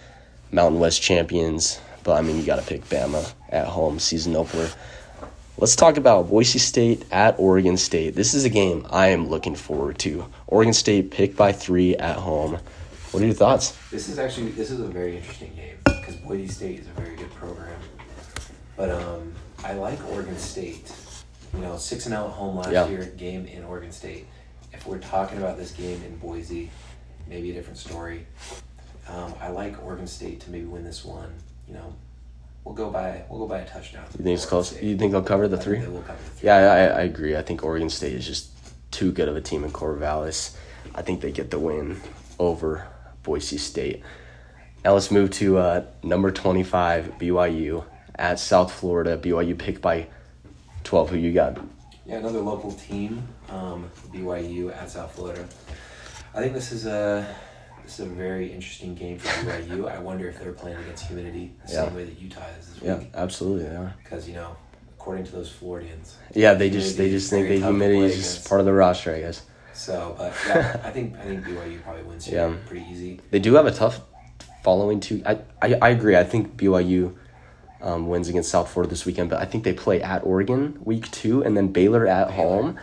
[0.51, 4.69] Mountain West champions, but I mean you got to pick Bama at home season opener.
[5.59, 8.15] Let's talk about Boise State at Oregon State.
[8.15, 10.25] This is a game I am looking forward to.
[10.47, 12.59] Oregon State picked by three at home.
[13.11, 13.77] What are your thoughts?
[13.91, 17.17] This is actually this is a very interesting game because Boise State is a very
[17.17, 17.77] good program,
[18.77, 19.33] but um,
[19.65, 20.93] I like Oregon State.
[21.53, 22.87] You know, six and out at home last Yeah.
[22.87, 24.27] year, game in Oregon State.
[24.71, 26.69] If we're talking about this game in Boise,
[27.27, 28.25] maybe a different story.
[29.09, 31.33] Um, I like Oregon State to maybe win this one.
[31.67, 31.95] You know,
[32.63, 34.05] we'll go by we'll go by a touchdown.
[34.17, 34.69] You think it's close?
[34.69, 34.83] State.
[34.83, 35.79] You think they'll cover the I three?
[35.79, 36.47] They will cover the three.
[36.47, 37.35] Yeah, I, I agree.
[37.35, 38.49] I think Oregon State is just
[38.91, 40.55] too good of a team in Corvallis.
[40.95, 42.01] I think they get the win
[42.39, 42.87] over
[43.23, 44.03] Boise State.
[44.83, 47.83] Now let's move to uh, number 25, BYU
[48.15, 49.17] at South Florida.
[49.17, 50.07] BYU picked by
[50.83, 51.11] 12.
[51.11, 51.57] Who you got?
[52.05, 55.45] Yeah, another local team, um, BYU at South Florida.
[56.33, 57.35] I think this is a
[57.89, 59.89] this is a very interesting game for BYU.
[59.89, 61.85] I wonder if they're playing against humidity the Yeah.
[61.85, 63.67] same way that Utah is this Yeah, absolutely.
[63.67, 63.95] They are.
[64.03, 64.55] Because you know,
[64.95, 66.15] according to those Floridians.
[66.35, 69.21] Yeah, they just they just think that humidity is just part of the roster, I
[69.21, 69.41] guess.
[69.73, 72.55] So, but yeah, I think I think BYU probably wins here Yeah.
[72.67, 73.21] pretty easy.
[73.31, 74.01] They do have a tough
[74.61, 75.23] following too.
[75.25, 76.15] I, I, I agree.
[76.15, 77.15] I think BYU
[77.81, 81.09] um, wins against South Florida this weekend, but I think they play at Oregon week
[81.09, 82.77] two and then Baylor at home.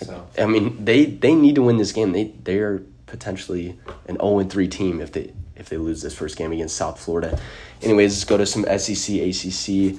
[0.00, 2.12] So I mean, they they need to win this game.
[2.12, 6.36] They they are potentially an 0 3 team if they if they lose this first
[6.36, 7.38] game against South Florida.
[7.82, 9.98] Anyways, let's go to some SEC ACC.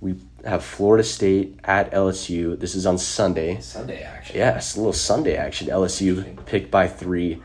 [0.00, 2.58] We have Florida State at LSU.
[2.58, 3.60] This is on Sunday.
[3.60, 4.36] Sunday action.
[4.36, 5.68] Yes, a little Sunday action.
[5.68, 7.42] LSU picked by three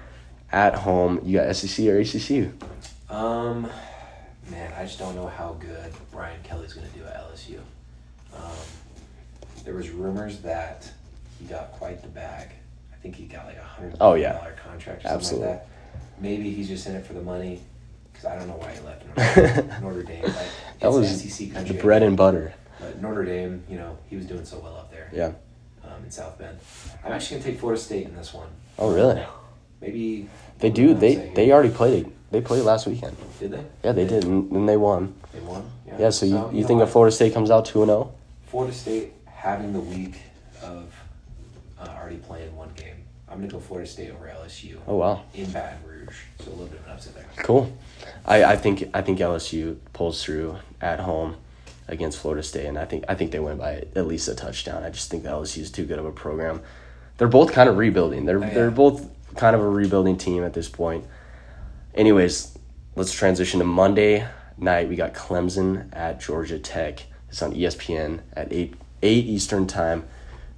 [0.52, 1.20] at home.
[1.24, 2.52] You got SEC or ACC?
[3.10, 3.70] Um,
[4.50, 7.60] man, I just don't know how good Brian Kelly's going to do at LSU.
[8.34, 8.52] Um,
[9.66, 10.90] there was rumors that
[11.40, 12.50] he got quite the bag.
[13.06, 14.34] I think he got like a hundred Oh, yeah.
[14.34, 15.48] dollar contract or something Absolutely.
[15.50, 15.68] like that.
[16.20, 17.62] Maybe he's just in it for the money
[18.12, 20.24] because I don't know why he left Notre, Notre Dame.
[20.24, 20.48] But
[20.80, 22.56] That was SEC the bread and butter.
[22.80, 25.34] But Notre Dame, you know, he was doing so well up there Yeah.
[25.84, 26.58] um, in South Bend.
[27.04, 28.48] I'm actually gonna take Florida State in this one.
[28.80, 29.24] Oh, really?
[29.82, 30.28] Maybe
[30.58, 30.96] They do.
[30.96, 32.12] They say they already played.
[32.32, 33.16] They played last weekend.
[33.40, 33.64] did they?
[33.84, 35.14] Yeah, they did, and, and they won.
[35.32, 35.64] They won.
[36.00, 36.10] Yeah.
[36.10, 38.02] So you, you know think if Florida State comes out two and oh?
[38.02, 38.14] zero?
[38.48, 40.16] Florida State having the week
[40.64, 40.92] of
[41.80, 42.65] uh, already playing one.
[43.36, 45.24] I'm gonna go Florida State over LSU Oh wow.
[45.34, 46.16] in Baton Rouge.
[46.40, 47.26] So a little bit of an upset there.
[47.44, 47.76] Cool.
[48.26, 51.36] I, I think I think LSU pulls through at home
[51.90, 54.84] against Florida State, and I think I think they win by at least a touchdown.
[54.84, 56.62] I just think that LSU is too good of a program.
[57.18, 58.24] They're both kind of rebuilding.
[58.26, 58.54] They're Oh, yeah.
[58.54, 59.06] they're both
[59.36, 61.04] kind of a rebuilding team at this point.
[61.94, 62.58] Anyways,
[62.96, 64.26] let's transition to Monday
[64.58, 64.88] night.
[64.88, 67.04] We got Clemson at Georgia Tech.
[67.30, 70.06] It's on ESPN at eight eight Eastern time.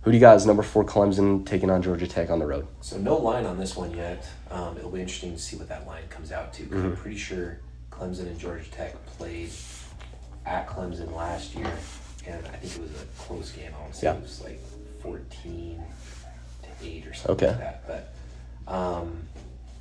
[0.07, 2.65] Who do you got as number four Clemson taking on Georgia Tech on the road?
[2.79, 4.25] So no line on this one yet.
[4.49, 6.63] Um, it'll be interesting to see what that line comes out to.
[6.63, 7.01] 'cause I'm Mm-hmm.
[7.01, 7.59] pretty sure
[7.91, 9.49] Clemson and Georgia Tech played
[10.45, 11.69] at Clemson last year,
[12.25, 13.69] and I think it was a close game.
[13.77, 14.13] I want to say Yeah.
[14.13, 14.61] it was like
[15.01, 15.83] fourteen
[16.63, 17.61] to eight or something Okay.
[17.61, 18.13] like that.
[18.65, 19.27] But um,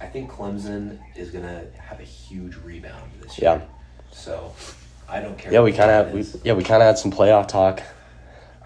[0.00, 3.60] I think Clemson is gonna have a huge rebound this year.
[3.60, 4.10] Yeah.
[4.10, 4.52] So
[5.08, 5.52] I don't care.
[5.52, 7.80] Yeah, we kind of we yeah we kind of had some playoff talk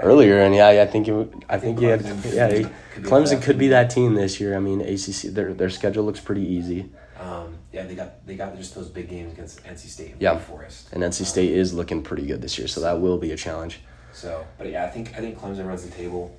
[0.03, 3.05] earlier, and yeah, I think it, would- I think yeah Clemson could yeah be- could
[3.05, 3.71] Clemson that could be team.
[3.71, 4.57] that team this year.
[4.57, 6.91] I mean ACC their their schedule looks pretty easy,
[7.21, 10.39] Um, yeah, they got they got just those big games against NC State and Yeah.
[10.39, 10.89] Forest.
[10.93, 13.81] and NC State is looking pretty good this year, so that will be a challenge.
[14.13, 16.37] So, but yeah, I think I think Clemson runs the table,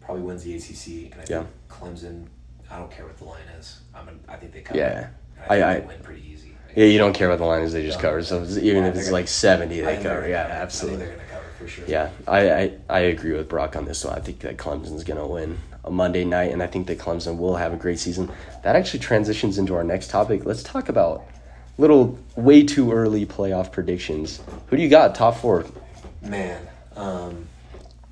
[0.00, 1.38] probably wins the ACC, and I Yeah.
[1.44, 2.26] think Clemson.
[2.70, 3.80] I don't care what the line is.
[3.94, 4.06] I'm.
[4.06, 4.78] Gonna, I think they cover.
[4.78, 5.08] Yeah.
[5.46, 6.56] I, I- I- win pretty easy.
[6.74, 8.22] Yeah, you don't care about the line as they just cover.
[8.22, 10.26] So even Yeah, if it's gonna- like seventy, they cover.
[10.26, 11.08] Yeah, absolutely.
[11.62, 11.84] I think they're gonna cover for sure.
[11.86, 14.14] Yeah, I, I I agree with Brock on this one.
[14.14, 17.56] I think that Clemson's gonna win a Monday night, and I think that Clemson will
[17.56, 18.30] have a great season.
[18.62, 20.44] That actually transitions into our next topic.
[20.44, 21.24] Let's talk about
[21.78, 24.40] little way too early playoff predictions.
[24.68, 25.64] Who do you got top four?
[26.20, 27.46] Man, um,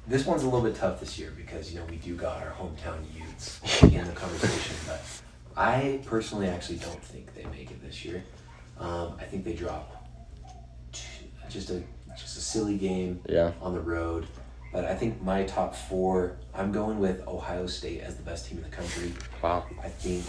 [0.09, 2.53] this one's a little bit tough this year because you know we do got our
[2.53, 5.03] hometown Utes in the conversation, but
[5.57, 8.25] I personally actually don't think they make it this year.
[8.79, 10.01] Um, I think they drop
[11.51, 11.83] just a
[12.21, 13.53] just a silly game Yeah.
[13.61, 14.27] on the road.
[14.73, 18.59] But I think my top four, I'm going with Ohio State as the best team
[18.59, 19.13] in the country.
[19.43, 19.65] Wow.
[19.83, 20.25] I think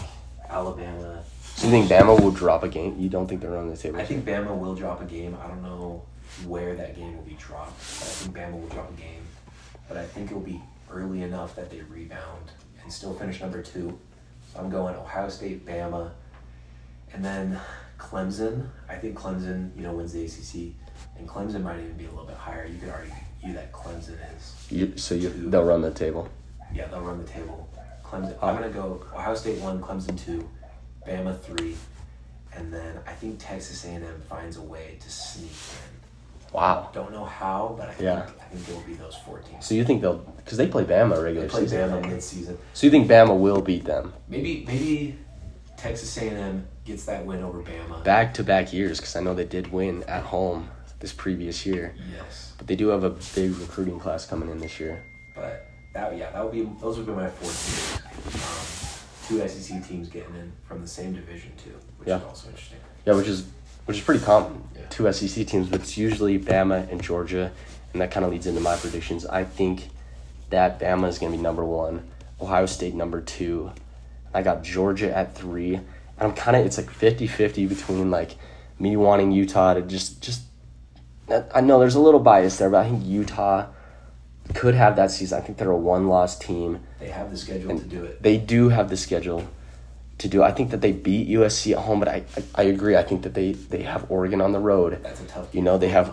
[0.48, 1.22] Alabama.
[1.54, 2.96] So you think Bama will drop a game?
[2.98, 4.00] You don't think they're on the table?
[4.00, 5.36] I think Bama will drop a game.
[5.42, 6.02] I don't know
[6.46, 9.22] where that game will be dropped, but I think Bama will drop a game.
[9.88, 12.50] But I think it will be early enough that they rebound
[12.82, 13.98] and still finish number two.
[14.52, 16.10] So I'm going Ohio State, Bama,
[17.12, 17.60] and then
[17.98, 18.66] Clemson.
[18.88, 20.72] I think Clemson, you know, wins the ACC,
[21.22, 22.66] and Clemson might even be a little bit higher.
[22.66, 26.28] You could argue that Clemson is You, so you, they'll run the table.
[26.74, 27.68] yeah, they'll run the table.
[28.04, 28.36] Clemson.
[28.42, 30.48] I'm gonna go Ohio State one, Clemson two,
[31.06, 31.76] Bama three,
[32.54, 36.52] and then I think Texas A&M finds a way to sneak in.
[36.52, 36.90] Wow.
[36.92, 38.22] Don't know how, but I think Yeah.
[38.40, 39.64] I think it will be those four teams.
[39.64, 41.88] So you think they'll because they play Bama They regular play season.
[41.90, 42.10] Bama right?
[42.10, 42.58] mid-season.
[42.74, 45.16] So you think Bama will beat them Maybe maybe
[45.78, 48.04] Texas A&M gets that win over Bama.
[48.04, 48.98] back to back years?
[48.98, 50.68] Because I know they did win at home
[51.02, 54.78] this previous year, yes, but they do have a big recruiting class coming in this
[54.80, 55.02] year.
[55.34, 58.02] but that yeah that would be those would be my four teams.
[58.34, 62.18] Um, two SEC teams getting in from the same division too, which Yeah.
[62.18, 62.78] is also interesting.
[63.04, 63.44] Yeah, which is
[63.86, 64.62] which is pretty common.
[64.76, 64.82] Yeah.
[64.90, 67.50] Two SEC teams, but it's usually Bama and Georgia,
[67.92, 69.26] and that kind of leads into my predictions.
[69.26, 69.88] I think
[70.50, 72.08] that Bama is going to be number one,
[72.40, 73.72] Ohio State number two.
[74.32, 75.84] I got Georgia at three, and
[76.20, 78.36] I'm kind of it's like 50-50 between like
[78.78, 80.42] me wanting Utah to just just.
[81.28, 83.66] I know there's a little bias there, but I think Utah
[84.54, 85.38] could have that season.
[85.38, 86.80] I think they're a one loss team.
[86.98, 88.22] They have the schedule to do it.
[88.22, 89.48] They do have the schedule
[90.18, 90.42] to do.
[90.42, 92.96] I think that they beat USC at home, but I, I, I agree.
[92.96, 94.98] I think that they, they have Oregon on the road.
[95.02, 95.54] That's a tough.
[95.54, 96.08] You know, they have.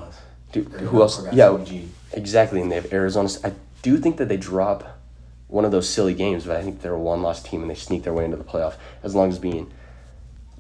[0.55, 1.25] Or who else?
[1.31, 1.93] Yeah, Eugene.
[2.13, 2.61] exactly.
[2.61, 3.29] And they have Arizona.
[3.43, 4.99] I do think that they drop
[5.47, 7.75] one of those silly games, but I think they're a one loss team and they
[7.75, 9.71] sneak their way into the playoff as long as being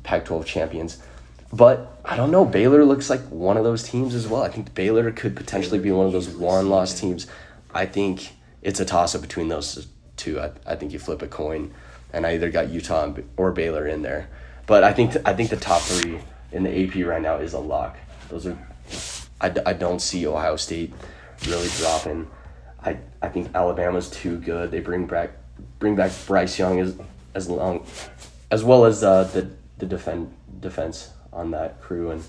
[0.03, 1.01] Pac 12 champions.
[1.51, 2.45] But I don't know.
[2.45, 4.43] Baylor looks like one of those teams as well.
[4.43, 7.27] I think Baylor could potentially be one of those one loss teams.
[7.73, 10.39] I think it's a toss up between those two.
[10.39, 11.73] I, I think you flip a coin,
[12.13, 14.29] and I either got Utah or Baylor in there.
[14.67, 16.19] But I think I think the top three
[16.51, 17.97] in the AP right now is a lock.
[18.29, 18.57] Those are
[19.41, 20.93] I, d- I don't see Ohio State
[21.47, 22.27] really dropping.
[22.83, 24.69] I I think Alabama's too good.
[24.69, 25.31] They bring back
[25.79, 26.95] bring back Bryce Young as
[27.33, 27.85] as long
[28.51, 32.23] as well as uh, the the defend defense on that crew and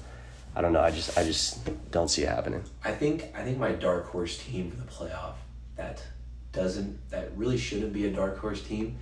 [0.54, 0.80] I don't know.
[0.80, 2.62] I just I just don't see it happening.
[2.84, 5.34] I think I think my dark horse team for the playoff
[5.76, 6.02] that
[6.52, 8.96] doesn't that really shouldn't be a dark horse team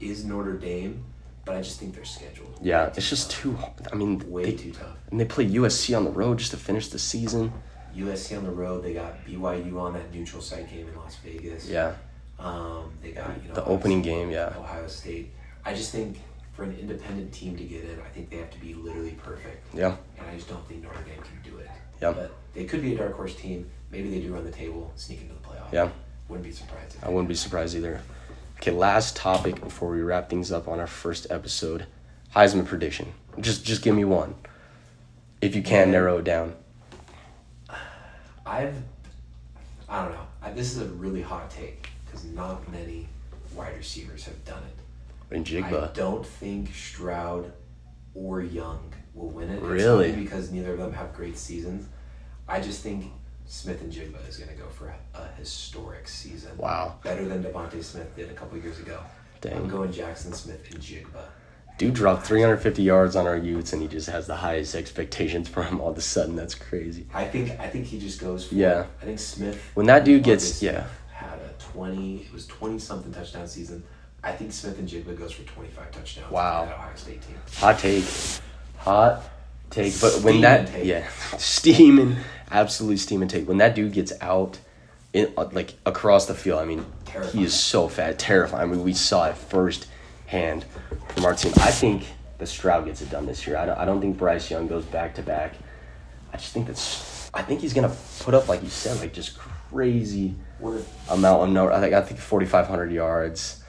[0.00, 1.04] is Notre Dame,
[1.44, 2.58] but I just think they're scheduled.
[2.62, 3.40] Yeah, it's just tough.
[3.42, 3.58] too.
[3.92, 4.96] I mean, way they, too tough.
[5.10, 7.52] and they play USC on the road just to finish the season.
[7.94, 8.82] USC on the road.
[8.84, 11.68] They got BYU on that neutral site game in Las Vegas.
[11.68, 11.94] Yeah,
[12.38, 14.30] Um, they got you know the Ohio opening State- game.
[14.30, 15.32] Yeah, Ohio State.
[15.64, 16.18] I just think
[16.56, 19.66] for an independent team to get in, I think they have to be literally perfect.
[19.74, 21.68] yeah, And I just don't think Notre Dame can do it.
[22.00, 22.12] Yeah.
[22.12, 23.68] But they could be a dark horse team.
[23.90, 25.70] Maybe they do run the table, sneak into the playoff.
[25.70, 25.90] yeah.
[26.28, 26.96] Wouldn't be surprised.
[26.96, 28.00] If I wouldn't be surprised either.
[28.56, 31.86] Okay, last topic before we wrap things up on our first episode.
[32.34, 33.12] Heisman prediction.
[33.38, 34.34] Just just give me one.
[35.40, 35.92] If you can Yeah.
[35.92, 36.56] narrow it down.
[38.44, 38.74] I've,
[39.88, 40.26] I don't know.
[40.42, 43.08] I, this is a really hot take because not many
[43.54, 44.82] wide receivers have done it.
[45.30, 47.52] In I don't think Stroud
[48.14, 49.60] or Young will win it.
[49.60, 50.12] Really?
[50.12, 51.88] because neither of them have great seasons.
[52.48, 53.12] I just think
[53.46, 56.56] Smith-Njigba is going to go for a, historic season.
[56.56, 56.98] Wow.
[57.02, 59.00] Better than DeVonta Smith did a couple years ago.
[59.44, 61.24] I'm going Jaxon Smith-Njigba.
[61.78, 65.62] Dude dropped 350 yards on our Utes and he just has the highest expectations for
[65.62, 66.34] him all of a sudden.
[66.34, 67.06] That's crazy.
[67.12, 68.86] I think I think he just goes for Yeah.
[69.02, 70.86] I think Smith When that dude gets yeah.
[71.12, 73.84] had a twenty it was twenty something touchdown season.
[74.26, 76.64] I think Smith-Njigba goes for twenty five touchdowns Wow.
[76.64, 77.36] that Ohio State team.
[77.58, 78.04] Hot take.
[78.78, 79.22] Hot
[79.70, 80.00] take.
[80.00, 80.84] But when that take.
[80.84, 81.06] yeah,
[81.38, 82.16] steaming,
[82.50, 83.46] absolutely steaming take.
[83.46, 84.58] When that dude gets out,
[85.12, 86.84] in uh, like across the field, I mean,
[87.32, 88.68] he is so fat, terrifying.
[88.68, 89.86] I mean, we saw it first
[90.26, 90.64] hand
[91.10, 91.52] from our team.
[91.58, 92.04] I think
[92.38, 93.56] the Stroud gets it done this year.
[93.56, 95.54] I don't, I don't think Bryce Young goes back to back.
[96.32, 97.30] I just think that's.
[97.32, 100.34] I think he's gonna put up like you said, like just crazy
[101.08, 101.70] amount of no.
[101.70, 103.62] I think I think forty five hundred yards.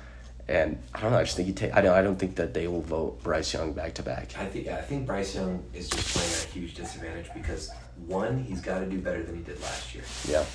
[0.50, 1.18] And I don't know.
[1.18, 1.74] I just think he take.
[1.76, 1.94] I don't.
[1.94, 4.38] I don't think that they will vote Bryce Young back to back.
[4.38, 7.70] I think I think Bryce Young is just playing at a huge disadvantage because
[8.08, 10.46] one, he's got to do better than he did last year, Yeah.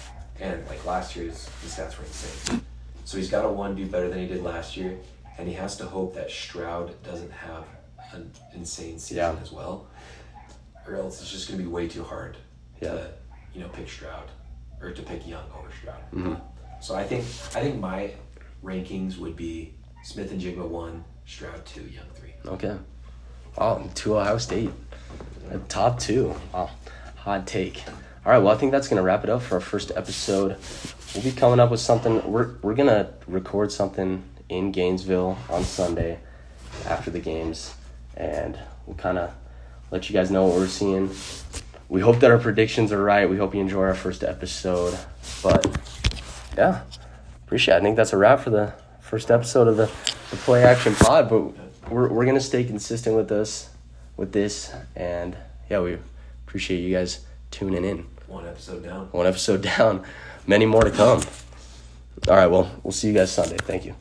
[0.41, 2.63] and like last year's the stats were insane.
[3.05, 4.97] So he's got to one do better than he did last year,
[5.37, 7.65] and he has to hope that Stroud doesn't have
[8.13, 9.37] an insane season Yeah.
[9.43, 9.89] as well,
[10.87, 12.39] or else it's just going to be way too hard
[12.81, 12.93] Yeah.
[12.93, 13.11] to
[13.53, 14.31] you know pick Stroud
[14.81, 16.01] or to pick Young over Stroud.
[16.15, 16.41] Mhm.
[16.81, 17.25] So I think
[17.55, 18.13] I think my
[18.65, 22.35] rankings would be Smith-Njigba one, Stroud two, Young three.
[22.47, 22.77] Okay.
[23.57, 24.71] Oh, to Ohio State.
[25.69, 26.35] Top two.
[26.53, 26.71] Wow.
[27.17, 27.83] Hot take.
[28.25, 28.39] All right.
[28.39, 30.57] Well, I think that's gonna wrap it up for our first episode.
[31.15, 32.31] We'll be coming up with something.
[32.31, 36.19] We're we're gonna record something in Gainesville on Sunday
[36.87, 37.75] after the games,
[38.17, 39.33] and we'll kind of
[39.91, 41.11] let you guys know what we're seeing.
[41.89, 43.29] We hope that our predictions are right.
[43.29, 44.99] We hope you enjoy our first episode.
[45.43, 45.67] But
[46.57, 46.83] yeah,
[47.45, 47.75] appreciate.
[47.75, 47.79] It.
[47.79, 48.73] I think that's a wrap for the
[49.13, 49.85] first episode of the,
[50.31, 51.29] the Play Action Pod.
[51.29, 51.41] But
[51.93, 53.69] we're we're gonna stay consistent with this,
[54.17, 55.37] with this, and
[55.69, 55.99] yeah, we
[56.47, 58.07] appreciate you guys tuning in.
[58.27, 59.09] One episode down.
[59.13, 60.03] One episode down,
[60.47, 61.21] many more to come.
[62.27, 63.59] All right, well, we'll see you guys Sunday.
[63.59, 63.95] Thank you.